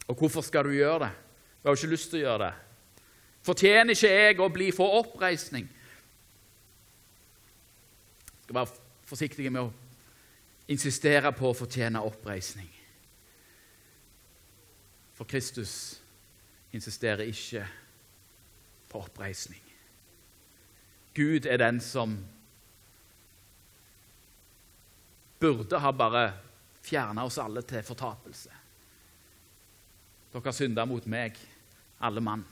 Og 0.07 0.15
hvorfor 0.15 0.47
skal 0.47 0.69
du 0.69 0.77
gjøre 0.77 1.09
det? 1.09 1.13
Du 1.59 1.67
har 1.67 1.75
jo 1.75 1.83
ikke 1.83 1.95
lyst 1.97 2.13
til 2.13 2.23
å 2.23 2.29
gjøre 2.29 2.45
det. 2.47 2.53
Fortjener 3.47 3.99
ikke 3.99 4.13
jeg 4.13 4.39
å 4.39 4.53
bli 4.55 4.69
for 4.75 5.01
oppreisning? 5.01 5.67
Skal 8.47 8.61
være 8.61 8.75
forsiktige 9.07 9.51
med 9.51 9.67
å 9.67 9.73
insistere 10.71 11.33
på 11.35 11.51
å 11.51 11.57
fortjene 11.59 11.99
oppreisning. 12.07 12.69
For 15.19 15.27
Kristus 15.27 15.73
insisterer 16.77 17.27
ikke 17.27 17.65
på 18.87 19.01
oppreisning. 19.03 19.63
Gud 21.17 21.49
er 21.51 21.59
den 21.59 21.81
som 21.83 22.15
burde 25.41 25.81
ha 25.83 25.93
bare 25.93 26.27
fjerna 26.87 27.25
oss 27.27 27.41
alle 27.43 27.65
til 27.67 27.83
fortapelse. 27.83 28.53
Dere 30.31 30.45
har 30.45 30.55
synda 30.55 30.85
mot 30.87 31.07
meg, 31.11 31.35
alle 31.99 32.23
mann. 32.23 32.45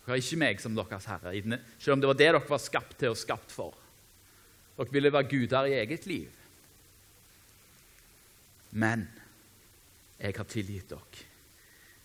Dere 0.00 0.16
har 0.16 0.24
ikke 0.24 0.42
meg 0.42 0.64
som 0.64 0.74
deres 0.74 1.06
herre, 1.06 1.36
selv 1.78 1.94
om 1.94 2.02
det 2.02 2.10
var 2.10 2.18
det 2.18 2.32
dere 2.32 2.42
var 2.48 2.62
skapt 2.66 2.98
til 2.98 3.14
og 3.14 3.20
skapt 3.20 3.54
for. 3.54 3.79
Dere 4.80 4.92
ville 4.96 5.12
være 5.12 5.28
guder 5.28 5.66
i 5.68 5.76
eget 5.76 6.06
liv. 6.08 6.28
Men 8.70 9.08
jeg 10.16 10.34
har 10.36 10.48
tilgitt 10.48 10.88
dere. 10.88 11.26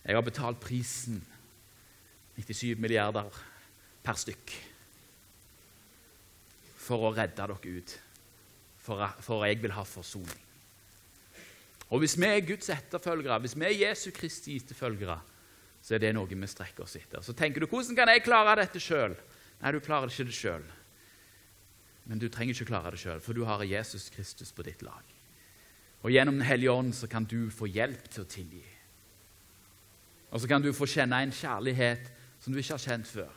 Jeg 0.04 0.14
har 0.14 0.22
betalt 0.22 0.60
prisen 0.60 1.22
97 2.36 2.76
milliarder 2.78 3.30
per 4.04 4.18
stykk 4.20 4.52
for 6.86 7.08
å 7.08 7.14
redde 7.16 7.40
dere 7.40 7.56
ut. 7.56 7.94
For, 8.84 9.02
for 9.24 9.46
jeg 9.48 9.58
vil 9.62 9.74
ha 9.74 9.82
forsoning. 9.82 10.42
Og 11.90 12.02
Hvis 12.02 12.16
vi 12.18 12.26
er 12.28 12.44
Guds 12.44 12.68
etterfølgere, 12.70 13.38
hvis 13.40 13.56
vi 13.56 13.64
er 13.64 13.88
Jesu 13.88 14.10
Kristi 14.14 14.58
etterfølgere, 14.60 15.16
så 15.82 15.94
er 15.94 16.02
det 16.02 16.12
noe 16.14 16.28
vi 16.28 16.48
strekker 16.50 16.84
oss 16.84 16.96
etter. 16.98 17.22
Så 17.22 17.32
tenker 17.32 17.62
du 17.62 17.70
hvordan 17.70 17.96
kan 17.96 18.10
jeg 18.10 18.24
klare 18.26 18.58
dette 18.60 18.82
sjøl? 18.82 19.14
Nei, 19.62 19.72
du 19.72 19.80
klarer 19.80 20.10
ikke 20.10 20.28
det 20.28 20.34
sjøl. 20.36 20.64
Men 22.06 22.20
du 22.22 22.28
trenger 22.30 22.54
ikke 22.54 22.70
klare 22.70 22.92
det 22.94 23.00
sjøl, 23.02 23.20
for 23.22 23.34
du 23.34 23.44
har 23.48 23.64
Jesus 23.66 24.08
Kristus 24.14 24.52
på 24.54 24.64
ditt 24.66 24.82
lag. 24.86 25.14
Og 26.04 26.12
Gjennom 26.14 26.38
Den 26.38 26.46
hellige 26.46 26.70
ånd 26.70 26.94
så 26.94 27.08
kan 27.10 27.24
du 27.26 27.50
få 27.50 27.66
hjelp 27.66 28.10
til 28.10 28.22
å 28.22 28.30
tilgi. 28.30 28.62
Og 30.30 30.42
så 30.42 30.50
kan 30.50 30.62
du 30.62 30.72
få 30.74 30.86
kjenne 30.90 31.18
en 31.22 31.34
kjærlighet 31.34 32.10
som 32.42 32.52
du 32.52 32.60
ikke 32.60 32.76
har 32.76 32.84
kjent 32.84 33.08
før. 33.10 33.32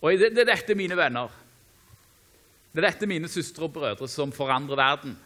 Og 0.00 0.16
det, 0.16 0.32
er 0.32 0.48
dette, 0.48 0.74
mine 0.76 0.96
venner, 0.96 1.28
det 2.72 2.80
er 2.80 2.88
dette 2.88 3.08
mine 3.08 3.28
søstre 3.28 3.66
og 3.66 3.74
brødre 3.74 4.08
som 4.08 4.32
forandrer 4.32 4.80
verden. 4.80 5.16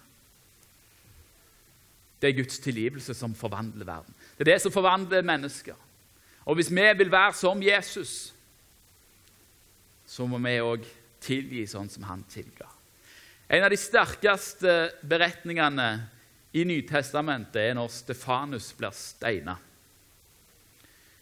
Det 2.20 2.30
er 2.30 2.38
Guds 2.38 2.58
tilgivelse 2.58 3.14
som 3.14 3.34
forvandler 3.38 3.86
verden. 3.86 4.14
Det 4.34 4.46
er 4.46 4.54
det 4.54 4.62
som 4.62 4.72
forvandler 4.74 5.26
mennesker. 5.26 5.76
Og 6.44 6.58
hvis 6.58 6.70
vi 6.70 6.86
vil 6.98 7.10
være 7.12 7.34
som 7.38 7.62
Jesus, 7.62 8.33
så 10.14 10.26
må 10.30 10.38
vi 10.38 10.58
òg 10.62 10.84
tilgi 11.24 11.64
sånn 11.66 11.90
som 11.90 12.04
han 12.06 12.22
tilga. 12.30 12.68
En 13.50 13.64
av 13.66 13.72
de 13.72 13.78
sterkeste 13.78 14.74
beretningene 15.02 15.88
i 16.54 16.62
Nytestamentet 16.68 17.58
er 17.58 17.74
når 17.74 17.90
Stefanus 17.90 18.70
blir 18.78 18.94
steina. 18.94 19.56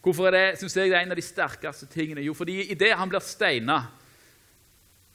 Hvorfor 0.03 0.28
er 0.28 0.34
det, 0.36 0.59
synes 0.61 0.76
jeg 0.76 0.90
det 0.90 0.99
er 0.99 1.07
en 1.07 1.14
av 1.14 1.20
de 1.20 1.24
sterkeste 1.24 1.88
tingene? 1.88 2.24
Jo, 2.26 2.34
fordi 2.36 2.59
idet 2.74 2.93
han 2.99 3.09
blir 3.09 3.24
steina 3.24 3.78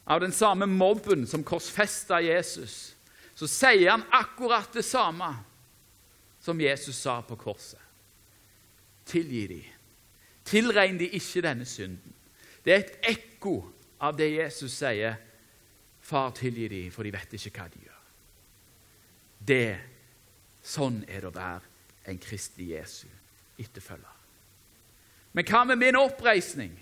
av 0.07 0.23
den 0.23 0.33
samme 0.33 0.65
mobben 0.71 1.27
som 1.27 1.45
korsfesta 1.45 2.21
Jesus, 2.23 2.95
så 3.37 3.49
sier 3.51 3.91
han 3.91 4.07
akkurat 4.15 4.71
det 4.73 4.87
samme 4.87 5.29
som 6.41 6.61
Jesus 6.63 6.97
sa 6.97 7.19
på 7.21 7.37
korset. 7.37 7.83
Tilgi 9.07 9.47
dem. 9.51 9.73
Tilregn 10.47 10.97
de 10.97 11.11
ikke 11.19 11.43
denne 11.43 11.67
synden. 11.67 12.15
Det 12.63 12.73
er 12.73 12.81
et 12.81 12.95
ekko 13.37 13.61
av 14.01 14.17
det 14.17 14.31
Jesus 14.33 14.73
sier. 14.73 15.15
Far, 16.01 16.31
tilgi 16.31 16.67
dem, 16.71 16.91
for 16.91 17.03
de 17.03 17.11
vet 17.11 17.33
ikke 17.35 17.51
hva 17.59 17.69
de 17.71 17.83
gjør. 17.83 18.01
Det, 19.47 19.77
Sånn 20.67 21.03
er 21.07 21.23
det 21.23 21.29
å 21.29 21.35
være 21.35 22.09
en 22.11 22.17
Kristi 22.19 22.73
Jesu 22.73 23.07
etterfølger. 23.59 24.15
Men 25.31 25.47
hva 25.47 25.61
med 25.69 25.79
min 25.79 25.95
oppreisning? 25.99 26.73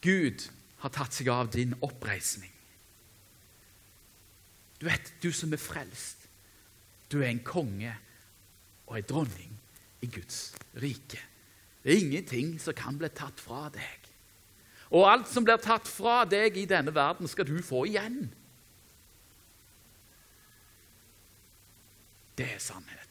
Gud 0.00 0.46
har 0.80 0.94
tatt 0.94 1.12
seg 1.12 1.28
av 1.28 1.50
din 1.52 1.74
oppreisning. 1.84 2.52
Du 4.78 4.86
vet, 4.86 5.12
du 5.20 5.28
som 5.34 5.52
er 5.52 5.60
frelst, 5.60 6.28
du 7.10 7.18
er 7.20 7.32
en 7.32 7.44
konge 7.44 7.92
og 8.86 8.96
en 8.96 9.08
dronning 9.10 9.56
i 10.00 10.08
Guds 10.08 10.54
rike. 10.80 11.20
Det 11.82 11.92
er 11.92 12.04
ingenting 12.06 12.56
som 12.62 12.76
kan 12.78 12.96
bli 13.00 13.10
tatt 13.12 13.42
fra 13.42 13.66
deg. 13.74 14.07
Og 14.88 15.04
alt 15.10 15.28
som 15.28 15.44
blir 15.44 15.60
tatt 15.60 15.88
fra 15.90 16.22
deg 16.28 16.56
i 16.56 16.68
denne 16.68 16.94
verden, 16.94 17.28
skal 17.28 17.48
du 17.48 17.58
få 17.64 17.84
igjen. 17.90 18.28
Det 22.38 22.46
er 22.54 22.62
sannhet. 22.62 23.07